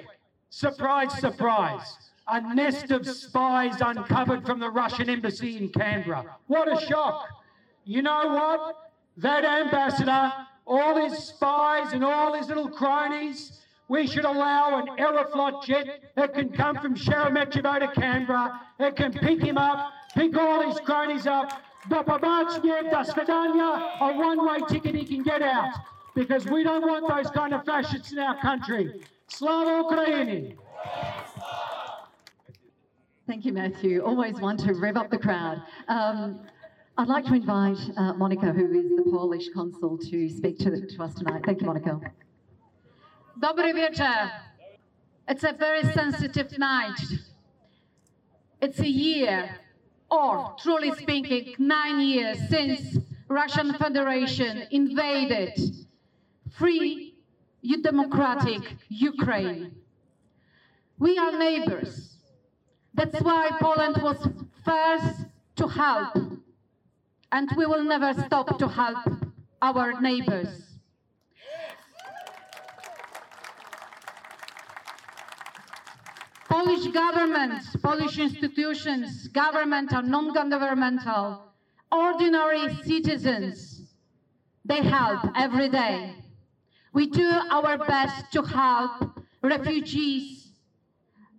surprise, 0.51 1.17
surprise, 1.19 1.97
a 2.27 2.53
nest 2.53 2.91
of 2.91 3.07
spies 3.07 3.81
uncovered 3.81 4.45
from 4.45 4.59
the 4.59 4.69
Russian 4.69 5.09
embassy 5.09 5.57
in 5.57 5.69
Canberra. 5.69 6.37
What 6.45 6.71
a 6.71 6.85
shock! 6.85 7.25
You 7.85 8.03
know 8.03 8.27
what? 8.27 8.91
That 9.17 9.43
ambassador, 9.43 10.31
all 10.67 10.95
his 10.97 11.17
spies 11.17 11.93
and 11.93 12.03
all 12.03 12.33
his 12.33 12.47
little 12.47 12.69
cronies. 12.69 13.59
We 13.87 14.05
should 14.05 14.25
allow 14.25 14.79
an 14.79 14.97
Aeroflot 14.97 15.63
jet 15.63 16.11
that 16.15 16.33
can 16.33 16.49
come 16.49 16.75
from 16.77 16.93
Sheremetyevo 16.93 17.79
to 17.79 17.99
Canberra, 17.99 18.59
that 18.79 18.97
can 18.97 19.13
pick 19.13 19.41
him 19.41 19.57
up, 19.57 19.93
pick 20.13 20.37
all 20.37 20.69
his 20.69 20.79
cronies 20.81 21.25
up. 21.25 21.61
The 21.89 22.03
Babachnev, 22.03 22.91
the 22.91 23.13
Svedanya, 23.13 24.01
a 24.01 24.17
one-way 24.17 24.59
ticket 24.67 24.93
he 24.93 25.05
can 25.05 25.23
get 25.23 25.41
out. 25.41 25.73
Because 26.15 26.45
we 26.45 26.63
don't 26.63 26.81
want 26.81 27.07
those 27.07 27.31
kind 27.31 27.53
of 27.53 27.63
fascists 27.63 28.11
in 28.11 28.19
our 28.19 28.37
country. 28.41 29.01
Slava 29.27 29.83
Ukraini! 29.83 30.57
Thank 33.25 33.45
you, 33.45 33.53
Matthew. 33.53 34.01
Always 34.03 34.35
want 34.35 34.59
to 34.61 34.73
rev 34.73 34.97
up 34.97 35.09
the 35.09 35.17
crowd. 35.17 35.61
Um, 35.87 36.39
I'd 36.99 37.07
like 37.07 37.25
to 37.25 37.35
invite 37.35 37.77
uh, 37.95 38.13
Monica, 38.13 38.47
who 38.47 38.71
is 38.73 38.89
the 38.95 39.03
Polish 39.11 39.49
consul, 39.53 39.97
to 39.99 40.29
speak 40.29 40.57
to, 40.59 40.85
to 40.85 41.03
us 41.03 41.13
tonight. 41.13 41.43
Thank 41.45 41.61
you, 41.61 41.67
Monica. 41.67 41.99
Dobry 43.39 43.73
wieczór. 43.73 44.31
It's 45.27 45.43
a 45.43 45.53
very 45.53 45.83
sensitive 45.83 46.57
night. 46.57 46.99
It's 48.61 48.79
a 48.79 48.87
year, 48.87 49.59
or 50.09 50.55
truly 50.59 50.91
speaking, 50.95 51.53
nine 51.59 51.99
years 51.99 52.39
since 52.49 52.97
Russian 53.27 53.73
Federation 53.73 54.63
invaded 54.71 55.53
free 56.49 57.07
democratic 57.81 58.61
Ukraine. 58.89 59.75
We 60.97 61.17
are 61.17 61.37
neighbors. 61.37 62.15
That's 62.93 63.21
why 63.21 63.51
Poland 63.59 64.01
was 64.01 64.17
first 64.65 65.25
to 65.57 65.67
help, 65.67 66.15
and 67.31 67.49
we 67.57 67.65
will 67.65 67.83
never 67.83 68.13
stop 68.25 68.57
to 68.59 68.67
help 68.67 68.97
our 69.61 69.99
neighbors. 70.01 70.63
Polish 76.47 76.87
government, 76.87 77.63
Polish 77.83 78.17
institutions, 78.19 79.27
governmental, 79.27 80.01
non-governmental, 80.01 81.43
ordinary 81.91 82.73
citizens, 82.83 83.81
they 84.65 84.81
help 84.81 85.19
every 85.35 85.69
day. 85.69 86.15
We 86.93 87.07
do 87.07 87.29
our 87.51 87.77
best 87.77 88.31
to 88.33 88.41
help 88.41 89.19
refugees 89.41 90.51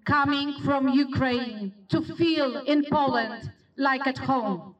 coming 0.04 0.54
from 0.64 0.88
Ukraine 0.88 1.74
to 1.88 2.00
feel 2.00 2.58
in 2.64 2.84
Poland 2.90 3.52
like 3.76 4.06
at 4.06 4.18
home, 4.18 4.74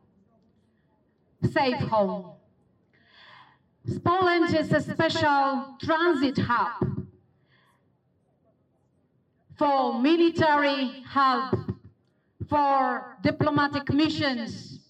safe 1.42 1.76
home. 1.76 2.32
Poland 4.04 4.54
is 4.54 4.72
a 4.72 4.80
special 4.80 5.76
transit 5.80 6.38
hub 6.38 7.06
for 9.56 9.98
military 10.00 11.02
help, 11.08 11.54
for 12.48 13.16
diplomatic 13.22 13.92
missions, 13.92 14.80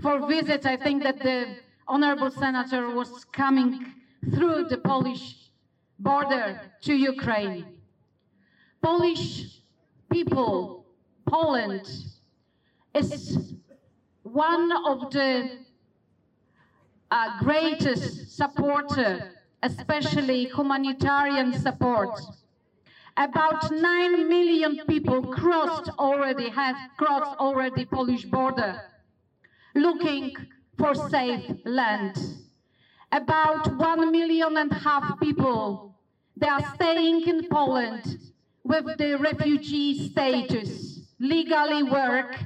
for 0.00 0.26
visits. 0.26 0.66
I 0.66 0.76
think 0.76 1.02
that 1.02 1.18
the 1.18 1.56
honorable 1.86 2.30
senator 2.30 2.90
was 2.90 3.24
coming 3.24 3.94
through 4.34 4.68
the 4.68 4.78
Polish 4.78 5.50
border 5.98 6.60
to 6.82 6.94
Ukraine. 6.94 7.66
Polish 8.82 9.60
people, 10.10 10.86
Poland, 11.26 11.86
is 12.94 13.54
one 14.22 14.72
of 14.86 15.10
the 15.10 15.58
uh, 17.10 17.38
greatest 17.40 18.36
supporter, 18.36 19.32
especially 19.62 20.44
humanitarian 20.46 21.52
support 21.52 22.20
about 23.16 23.70
9 23.70 24.28
million 24.28 24.80
people 24.86 25.22
crossed 25.22 25.90
already, 25.98 26.48
have 26.48 26.76
crossed 26.96 27.38
already 27.38 27.84
Polish 27.84 28.24
border, 28.24 28.80
looking 29.74 30.34
for 30.78 30.94
safe 30.94 31.50
land. 31.64 32.16
About 33.12 33.76
1 33.76 34.12
million 34.12 34.56
and 34.56 34.70
a 34.72 34.76
half 34.76 35.20
people, 35.20 35.94
they 36.36 36.48
are 36.48 36.74
staying 36.74 37.28
in 37.28 37.48
Poland 37.48 38.18
with 38.64 38.86
the 38.96 39.18
refugee 39.18 40.08
status, 40.08 41.00
legally 41.18 41.82
work, 41.82 42.36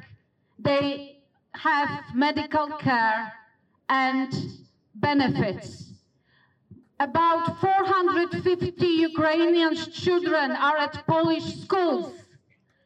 they 0.59 1.21
have 1.53 2.03
medical 2.15 2.67
care 2.79 3.33
and 3.89 4.32
benefits. 4.95 5.93
About 7.01 7.61
450 7.61 8.87
Ukrainian 8.87 9.74
children 9.76 10.53
are 10.53 10.76
at 10.76 11.07
Polish 11.07 11.62
schools. 11.62 12.12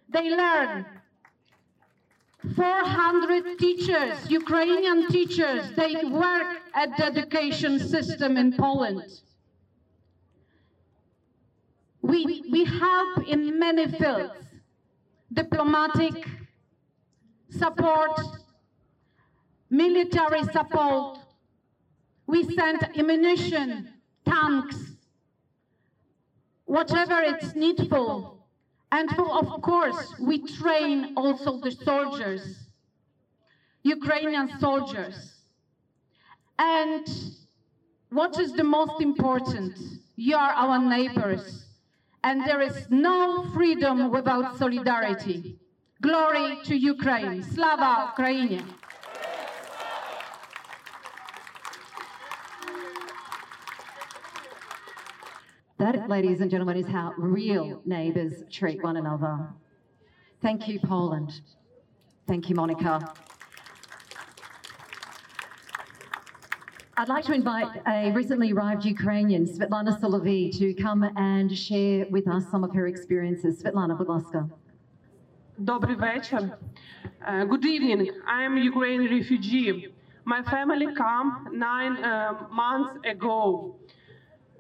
They 0.09 0.31
learn 0.31 0.87
400 2.55 3.59
teachers, 3.59 4.31
Ukrainian 4.31 5.09
teachers, 5.09 5.71
they 5.77 5.95
work 6.05 6.47
at 6.75 6.97
the 6.97 7.05
education 7.05 7.79
system 7.79 8.37
in 8.37 8.57
Poland. 8.57 9.03
We, 12.01 12.45
we 12.51 12.65
help 12.65 13.27
in 13.27 13.59
many 13.59 13.89
fields, 13.89 14.33
diplomatic 15.33 16.27
support, 17.51 18.21
military 19.71 20.45
support. 20.45 21.19
We 22.27 22.45
send 22.55 22.83
ammunition, 22.97 23.89
tanks, 24.27 24.77
whatever 26.65 27.21
it's 27.23 27.55
needful. 27.55 28.47
And 28.93 29.11
for, 29.11 29.31
of 29.31 29.63
course, 29.63 30.15
we 30.21 30.47
train 30.47 31.15
also 31.17 31.61
the 31.61 31.71
soldiers, 31.71 32.69
Ukrainian 33.83 34.59
soldiers. 34.59 35.35
And 36.59 37.07
what 38.11 38.39
is 38.39 38.53
the 38.53 38.65
most 38.65 39.01
important? 39.01 39.79
You 40.17 40.37
are 40.37 40.51
our 40.51 40.79
neighbors. 40.79 41.67
And 42.25 42.45
there 42.45 42.61
is 42.61 42.87
no 42.91 43.45
freedom 43.55 44.11
without 44.11 44.59
solidarity. 44.59 45.59
Glory 46.03 46.59
to 46.65 46.75
Ukraine. 46.77 47.43
Slava 47.43 48.11
Ukraine. 48.11 48.65
That, 55.80 56.10
ladies 56.10 56.42
and 56.42 56.50
gentlemen, 56.52 56.78
is 56.78 56.88
how 56.88 57.14
real 57.18 57.82
neighbours 57.86 58.44
treat 58.52 58.84
one 58.84 58.98
another. 58.98 59.50
Thank 60.42 60.68
you, 60.68 60.80
Poland. 60.80 61.42
Thank 62.28 62.50
you, 62.50 62.56
Monica. 62.56 63.14
I'd 66.96 67.10
like 67.10 67.26
to 67.26 67.34
invite 67.34 67.82
a 67.88 68.12
recently 68.12 68.52
arrived 68.54 68.86
Ukrainian, 68.86 69.48
Svetlana 69.48 70.00
Solovey, 70.00 70.56
to 70.60 70.74
come 70.76 71.04
and 71.16 71.52
share 71.58 72.06
with 72.12 72.28
us 72.28 72.44
some 72.52 72.64
of 72.64 72.72
her 72.74 72.88
experiences. 72.88 73.62
Svetlana, 73.64 73.98
будь 73.98 74.08
ласка. 74.08 74.50
Добрий 75.58 75.96
вечір. 75.96 76.50
Uh, 77.26 77.46
good 77.46 77.66
evening. 77.66 78.02
I 78.28 78.44
am 78.44 78.58
a 78.58 78.62
Ukrainian 78.62 79.12
refugee. 79.20 79.88
My 80.26 80.42
family 80.44 80.88
came 81.02 81.30
nine 81.70 81.94
uh, 82.04 82.48
months 82.52 82.94
ago. 83.14 83.76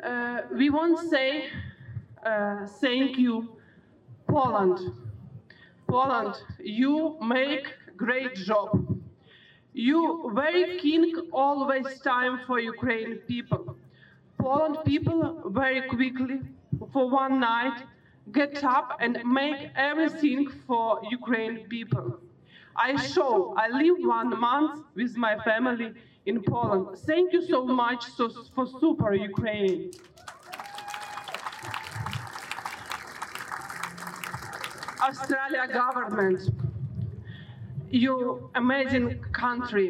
Uh, 0.03 0.43
we 0.53 0.71
want 0.71 0.99
to 1.01 1.09
say 1.09 1.49
uh, 2.25 2.67
thank 2.81 3.19
you, 3.19 3.49
Poland. 4.29 4.79
Poland, 5.89 6.37
you 6.61 7.17
make 7.21 7.67
great 7.97 8.35
job. 8.35 8.69
You 9.73 10.31
very 10.35 10.79
keen 10.79 11.15
always 11.33 11.99
time 12.01 12.41
for 12.47 12.61
Ukrainian 12.61 13.19
people. 13.27 13.77
Poland 14.39 14.79
people 14.85 15.51
very 15.51 15.83
quickly, 15.89 16.41
for 16.93 17.11
one 17.11 17.41
night, 17.41 17.83
get 18.33 18.63
up 18.63 18.99
and 19.01 19.19
make 19.25 19.71
everything 19.75 20.49
for 20.67 21.01
Ukrainian 21.11 21.67
people. 21.69 22.21
I 22.77 22.95
show, 22.97 23.55
I 23.57 23.69
live 23.69 23.97
one 23.99 24.39
month 24.39 24.85
with 24.95 25.17
my 25.17 25.37
family 25.43 25.95
in 26.29 26.43
Poland. 26.43 26.99
Thank 27.11 27.33
you 27.33 27.43
so 27.55 27.65
much 27.65 28.03
for 28.55 28.65
Super 28.81 29.15
Ukraine. 29.31 29.91
Australia 35.09 35.65
government, 35.83 36.41
you 38.05 38.15
amazing 38.55 39.07
country. 39.45 39.89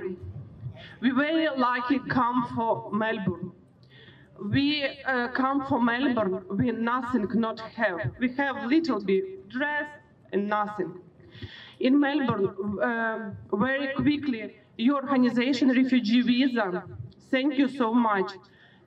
We 1.02 1.10
very 1.10 1.48
lucky 1.66 1.98
come 2.18 2.38
for 2.54 2.72
Melbourne. 2.92 3.50
We 4.56 4.66
uh, 4.84 5.28
come 5.40 5.58
from 5.68 5.80
Melbourne, 5.86 6.44
we 6.60 6.70
nothing 6.70 7.26
not 7.46 7.58
have. 7.80 7.98
We 8.20 8.28
have 8.42 8.54
little 8.74 9.00
bit 9.10 9.24
dress 9.48 9.88
and 10.32 10.40
nothing. 10.58 10.92
In 11.80 11.98
Melbourne, 11.98 12.46
uh, 12.80 13.56
very 13.66 13.88
quickly, 13.94 14.42
your 14.78 15.02
organization 15.02 15.68
refugee 15.70 16.22
visa. 16.22 16.84
Thank 17.30 17.58
you 17.58 17.68
so 17.68 17.92
much. 17.92 18.30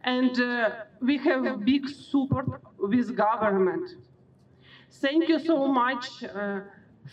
And 0.04 0.40
uh, 0.40 0.70
we 1.02 1.18
have 1.18 1.64
big 1.64 1.88
support 1.88 2.48
with 2.80 3.16
government. 3.16 3.88
Thank 4.94 5.28
you 5.28 5.38
so 5.40 5.68
much 5.68 6.24
uh, 6.24 6.62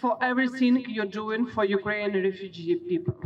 for 0.01 0.17
everything 0.23 0.85
you're 0.89 1.13
doing 1.23 1.47
for 1.47 1.65
Ukrainian 1.65 2.23
refugee 2.23 2.77
people. 2.77 3.17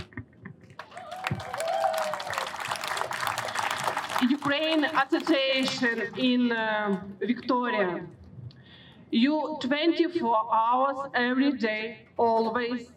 Ukraine 4.23 4.85
Association 4.85 5.97
in 6.17 6.53
uh, 6.53 7.01
Victoria. 7.21 8.07
You 9.11 9.59
24 9.61 10.55
hours 10.55 11.11
every 11.15 11.53
day, 11.53 12.07
always. 12.17 12.91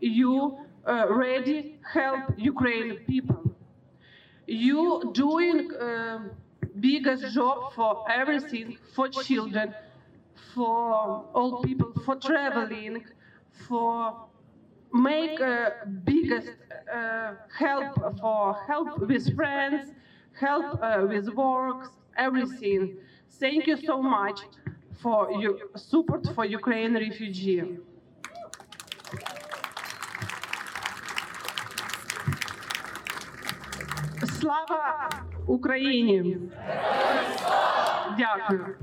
You 0.00 0.67
uh, 0.88 1.06
ready 1.08 1.66
help 1.92 2.22
Ukraine 2.36 2.96
people. 3.06 3.42
You 4.46 5.02
doing 5.12 5.68
uh, 5.80 6.20
biggest 6.80 7.26
job 7.34 7.58
for 7.74 7.96
everything 8.08 8.76
for 8.94 9.08
children, 9.08 9.74
for 10.54 11.24
old 11.34 11.62
people, 11.62 11.92
for 12.04 12.16
traveling, 12.16 13.02
for 13.68 14.14
make 14.92 15.40
uh, 15.40 15.70
biggest 16.04 16.52
uh, 16.92 17.34
help 17.58 17.88
for 18.20 18.54
help 18.66 18.90
with 18.98 19.34
friends, 19.34 19.82
help 20.32 20.66
uh, 20.82 21.04
with 21.08 21.28
works, 21.28 21.90
everything. 22.16 22.90
Thank 23.40 23.66
you 23.66 23.76
so 23.76 24.02
much 24.02 24.48
for 25.02 25.30
your 25.30 25.56
support 25.76 26.26
for 26.34 26.44
Ukraine 26.44 26.94
refugee. 26.94 27.64
Слава 34.37 35.09
Україні! 35.47 36.37
Дякую. 38.17 38.75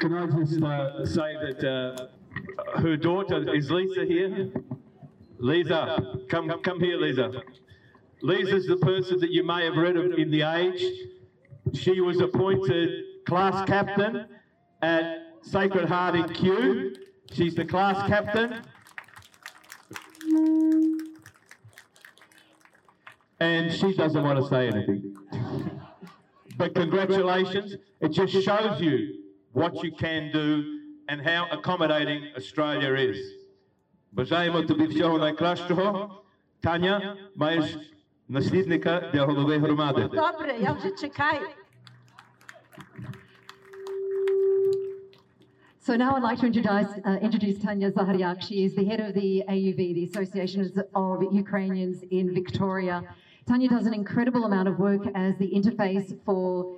Can 0.00 0.12
I 0.14 0.26
just 0.26 0.62
uh, 0.62 1.04
say 1.16 1.30
that 1.44 1.60
uh, 1.64 2.80
her 2.82 2.96
daughter 2.96 3.38
is 3.58 3.68
Lisa 3.70 4.04
here? 4.04 4.30
Lisa, 5.38 5.80
come 6.32 6.46
come 6.66 6.78
here, 6.80 6.96
Lisa. 6.96 7.26
Lisa's 8.22 8.66
the 8.66 8.76
person 8.76 9.18
that 9.22 9.30
you 9.36 9.42
may 9.52 9.64
have 9.64 9.76
read 9.76 9.96
of 9.96 10.06
in 10.22 10.30
the 10.30 10.42
Age. 10.42 10.84
She 11.82 12.00
was 12.00 12.20
appointed 12.20 12.88
class 13.26 13.56
captain 13.68 14.26
at 14.82 15.04
Sacred 15.42 15.88
Heart 15.88 16.14
in 16.16 16.28
Kew. 16.38 16.94
She's 17.32 17.54
the 17.54 17.64
class 17.64 17.98
captain. 18.08 18.62
And 23.42 23.72
she 23.72 23.94
doesn't 23.94 24.22
want 24.22 24.38
to 24.42 24.48
say 24.48 24.68
anything. 24.68 25.16
But 26.56 26.74
congratulations. 26.74 27.76
It 28.00 28.08
just 28.08 28.32
shows 28.32 28.80
you 28.80 29.22
what 29.52 29.82
you 29.84 29.92
can 29.92 30.32
do 30.32 30.80
and 31.08 31.20
how 31.20 31.46
accommodating 31.52 32.20
Australia 32.36 32.94
is. 32.94 33.18
Бажаємо 34.12 34.62
тобі 34.62 34.86
всього 34.86 35.18
найкращого. 35.18 36.22
Таня, 36.60 37.16
маєш 37.36 37.76
наслідника 38.28 39.10
для 39.12 39.24
голови 39.24 39.58
громади. 39.58 40.08
Добре, 40.12 40.56
я 40.60 40.72
вже 40.72 40.90
чекаю. 40.90 41.46
So 45.80 45.96
now 45.96 46.16
I'd 46.16 46.22
like 46.22 46.38
to 46.40 46.46
introduce, 46.46 46.90
uh, 47.06 47.18
introduce 47.22 47.58
Tanya 47.64 47.90
Zaharyak. 47.90 48.42
She 48.42 48.56
is 48.66 48.74
the 48.74 48.84
head 48.84 49.00
of 49.00 49.14
the 49.14 49.42
AUV, 49.48 49.94
the 49.94 50.04
Association 50.04 50.60
of 50.94 51.14
Ukrainians 51.32 52.02
in 52.18 52.34
Victoria. 52.34 52.96
Tanya 53.47 53.69
does 53.69 53.85
an 53.85 53.93
incredible 53.93 54.45
amount 54.45 54.67
of 54.67 54.79
work 54.79 55.01
as 55.15 55.35
the 55.37 55.51
interface 55.51 56.17
for 56.23 56.77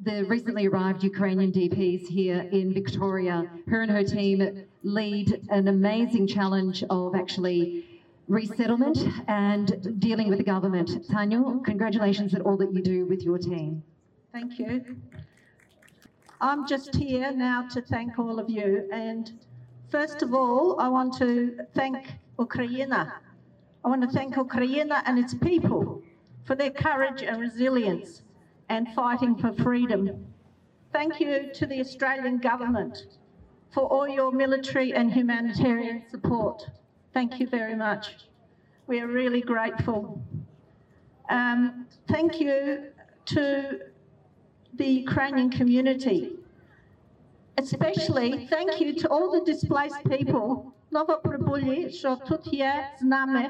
the 0.00 0.24
recently 0.26 0.66
arrived 0.66 1.02
Ukrainian 1.02 1.50
DPs 1.50 2.06
here 2.06 2.48
in 2.52 2.72
Victoria. 2.72 3.50
Her 3.66 3.82
and 3.82 3.90
her 3.90 4.04
team 4.04 4.64
lead 4.82 5.42
an 5.48 5.68
amazing 5.68 6.26
challenge 6.26 6.84
of 6.90 7.14
actually 7.14 8.02
resettlement 8.28 8.98
and 9.26 10.00
dealing 10.00 10.28
with 10.28 10.38
the 10.38 10.44
government. 10.44 11.08
Tanya, 11.10 11.42
congratulations 11.64 12.34
at 12.34 12.42
all 12.42 12.56
that 12.58 12.72
you 12.72 12.82
do 12.82 13.06
with 13.06 13.22
your 13.22 13.38
team. 13.38 13.82
Thank 14.32 14.58
you. 14.58 14.96
I'm 16.40 16.68
just 16.68 16.94
here 16.94 17.32
now 17.32 17.66
to 17.68 17.80
thank 17.80 18.18
all 18.18 18.38
of 18.38 18.50
you. 18.50 18.88
And 18.92 19.32
first 19.88 20.22
of 20.22 20.34
all, 20.34 20.78
I 20.78 20.88
want 20.88 21.16
to 21.18 21.58
thank 21.74 22.14
Ukraine. 22.38 22.92
I 23.85 23.89
want 23.89 24.01
to 24.03 24.07
thank 24.07 24.35
Ukraine 24.35 24.91
and 24.91 25.17
its 25.17 25.33
people 25.33 26.01
for 26.43 26.55
their 26.55 26.71
courage 26.71 27.21
and 27.23 27.39
resilience 27.39 28.21
and 28.69 28.87
fighting 28.93 29.35
for 29.35 29.51
freedom. 29.53 30.25
Thank 30.93 31.19
you 31.19 31.51
to 31.53 31.65
the 31.65 31.79
Australian 31.79 32.37
government 32.37 33.05
for 33.73 33.83
all 33.83 34.07
your 34.07 34.31
military 34.31 34.93
and 34.93 35.11
humanitarian 35.11 36.03
support. 36.09 36.69
Thank 37.13 37.39
you 37.39 37.47
very 37.47 37.75
much. 37.75 38.27
We 38.87 38.99
are 38.99 39.07
really 39.07 39.41
grateful. 39.41 40.21
Um, 41.29 41.87
thank 42.07 42.39
you 42.41 42.87
to 43.25 43.79
the 44.73 44.87
Ukrainian 45.05 45.49
community. 45.49 46.33
Especially 47.57 48.47
thank 48.47 48.79
you 48.81 48.93
to 49.01 49.07
all 49.09 49.31
the 49.31 49.43
displaced 49.45 50.03
people, 50.05 50.71
новоприбулі, 50.91 51.89
що 51.89 52.15
тут 52.15 52.53
є 52.53 52.89
з 52.99 53.01
нами 53.01 53.49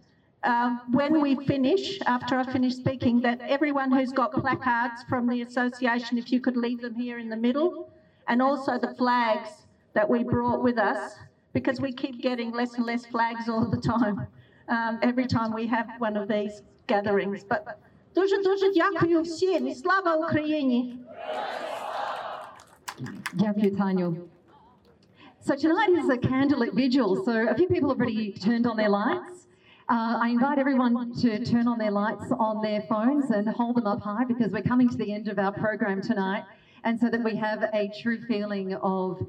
um, 0.46 0.80
when 0.92 1.20
we 1.20 1.34
finish, 1.46 2.00
after 2.06 2.38
I 2.38 2.44
finish 2.44 2.74
speaking, 2.76 3.20
that 3.22 3.40
everyone 3.40 3.90
who's 3.90 4.12
got 4.12 4.32
placards 4.32 5.02
from 5.08 5.26
the 5.28 5.42
association, 5.42 6.18
if 6.18 6.30
you 6.30 6.40
could 6.40 6.56
leave 6.56 6.80
them 6.80 6.94
here 6.94 7.18
in 7.18 7.28
the 7.28 7.36
middle, 7.36 7.90
and 8.28 8.40
also 8.40 8.78
the 8.78 8.94
flags 8.94 9.50
that 9.94 10.08
we 10.08 10.22
brought 10.22 10.62
with 10.62 10.78
us, 10.78 11.16
because 11.52 11.80
we 11.80 11.92
keep 11.92 12.22
getting 12.22 12.52
less 12.52 12.74
and 12.74 12.86
less 12.86 13.04
flags 13.06 13.48
all 13.48 13.66
the 13.68 13.80
time, 13.80 14.26
um, 14.68 14.98
every 15.02 15.26
time 15.26 15.52
we 15.52 15.66
have 15.66 15.88
one 15.98 16.16
of 16.16 16.28
these 16.28 16.62
gatherings. 16.86 17.44
But 17.44 17.78
дуже 18.14 18.42
дуже 18.42 18.72
дякую 18.74 19.22
всім 19.22 19.68
і 19.68 19.74
слава 19.74 20.16
Україні! 20.16 20.98
Dякую, 23.32 23.70
Tanyo. 23.76 24.16
So 25.40 25.54
tonight 25.54 25.90
is 25.90 26.08
a 26.08 26.16
candlelit 26.16 26.72
vigil. 26.72 27.24
So 27.24 27.32
a 27.48 27.54
few 27.54 27.68
people 27.68 27.90
have 27.90 28.00
already 28.00 28.32
turned 28.32 28.66
on 28.66 28.76
their 28.76 28.88
lights. 28.88 29.39
Uh, 29.90 30.18
I 30.20 30.30
invite 30.30 30.58
everyone 30.58 31.14
to 31.22 31.44
turn 31.44 31.68
on 31.68 31.78
their 31.78 31.92
lights 31.92 32.32
on 32.32 32.60
their 32.60 32.82
phones 32.88 33.30
and 33.30 33.48
hold 33.48 33.76
them 33.76 33.86
up 33.86 34.00
high 34.00 34.24
because 34.24 34.50
we're 34.50 34.62
coming 34.62 34.88
to 34.88 34.96
the 34.96 35.12
end 35.12 35.28
of 35.28 35.38
our 35.38 35.52
program 35.52 36.02
tonight. 36.02 36.42
And 36.82 36.98
so 36.98 37.08
that 37.08 37.22
we 37.22 37.36
have 37.36 37.62
a 37.72 37.90
true 38.02 38.20
feeling 38.26 38.74
of 38.74 39.24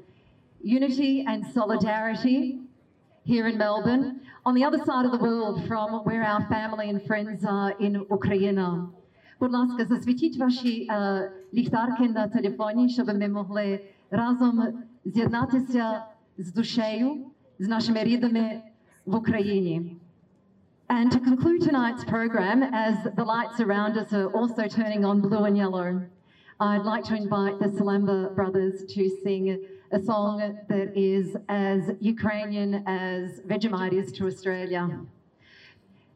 unity 0.60 1.24
and 1.28 1.46
solidarity 1.46 2.58
here 3.24 3.46
in 3.46 3.58
Melbourne, 3.58 4.20
on 4.44 4.54
the 4.54 4.64
other 4.64 4.78
side 4.84 5.04
of 5.04 5.12
the 5.12 5.18
world 5.18 5.66
from 5.68 5.92
where 6.04 6.24
our 6.24 6.44
family 6.48 6.88
and 6.88 7.00
friends 7.06 7.44
are 7.44 7.72
in 7.78 8.00
Україна. 8.08 8.88
Будь 9.40 9.52
ласка, 9.52 9.84
засвітіть 9.84 10.38
ваші 10.38 10.86
е, 10.90 11.32
ліхтарки 11.54 12.08
на 12.08 12.28
телефоні, 12.28 12.88
щоб 12.88 13.06
ми 13.06 13.28
могли 13.28 13.80
разом 14.10 14.68
з'єднатися 15.04 16.02
з 16.38 16.52
душею, 16.52 17.26
з 17.58 17.68
нашими 17.68 18.04
рідними 18.04 18.62
в 19.06 19.16
Україні. 19.16 19.96
And 20.95 21.11
to 21.11 21.19
conclude 21.19 21.63
tonight's 21.63 22.03
program, 22.03 22.61
as 22.61 23.07
the 23.15 23.23
lights 23.23 23.59
around 23.59 23.97
us 23.97 24.13
are 24.13 24.27
also 24.27 24.67
turning 24.67 25.03
on 25.03 25.21
blue 25.21 25.45
and 25.45 25.57
yellow, 25.57 26.05
I'd 26.59 26.83
like 26.83 27.03
to 27.05 27.15
invite 27.15 27.57
the 27.57 27.65
Salamba 27.65 28.35
brothers 28.35 28.85
to 28.93 29.09
sing 29.23 29.65
a 29.91 29.99
song 29.99 30.55
that 30.69 30.95
is 30.95 31.35
as 31.49 31.93
Ukrainian 31.99 32.83
as 32.85 33.39
Vegemite 33.39 33.93
is 33.93 34.11
to 34.11 34.27
Australia. 34.27 34.99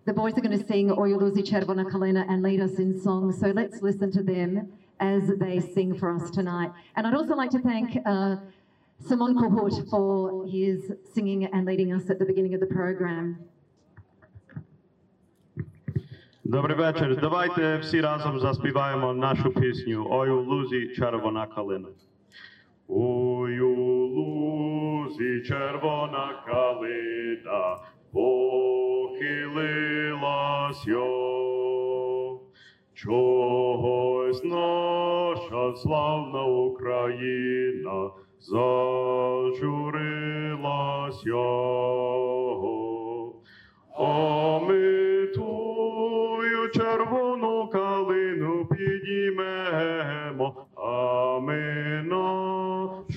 The 0.05 0.13
boys 0.13 0.37
are 0.37 0.41
going 0.41 0.59
to 0.59 0.67
sing 0.67 0.91
Oi 0.91 1.09
Luzi 1.13 1.43
Chervona 1.43 1.89
Kalina 1.89 2.29
and 2.29 2.43
lead 2.43 2.61
us 2.61 2.77
in 2.77 3.01
song, 3.01 3.31
so 3.31 3.47
let's 3.47 3.81
listen 3.81 4.11
to 4.11 4.21
them 4.21 4.71
as 4.99 5.23
they 5.39 5.59
sing 5.59 5.97
for 5.97 6.15
us 6.15 6.29
tonight. 6.29 6.71
And 6.95 7.07
I'd 7.07 7.15
also 7.15 7.33
like 7.33 7.49
to 7.49 7.59
thank 7.59 7.97
uh, 8.05 8.35
Simon 9.03 9.35
Kohut 9.35 9.89
for 9.89 10.45
his 10.45 10.91
singing 11.15 11.45
and 11.45 11.65
leading 11.65 11.93
us 11.93 12.11
at 12.11 12.19
the 12.19 12.25
beginning 12.25 12.53
of 12.53 12.59
the 12.59 12.67
program. 12.67 13.39
Добрий 16.49 16.77
вечір. 16.77 17.17
Давайте 17.21 17.77
всі 17.77 18.01
разом 18.01 18.39
заспіваємо 18.39 19.13
нашу 19.13 19.49
пісню 19.49 20.07
Ой 20.09 20.29
у 20.29 20.41
лузі 20.41 20.87
червона 20.87 21.47
калина. 21.47 21.87
Ой 22.87 23.59
у 23.59 23.75
лузі 24.07 25.41
червона 25.41 26.43
калина 26.45 27.77
похилилась 28.13 29.17
йо. 30.87 32.39
Чогось 32.93 34.43
наша 34.43 35.75
славна 35.75 36.43
Україна 36.43 38.09
зажурилась 38.39 39.65
йо. 41.25 41.67
Ми 44.67 44.96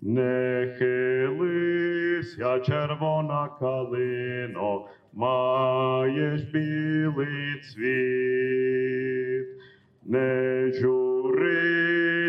Не 0.02 0.76
хилися, 0.78 2.60
червона 2.60 3.50
калино, 3.60 4.88
маєш 5.14 6.42
білий 6.42 7.62
цвіт. 7.62 9.48
Не 10.06 10.72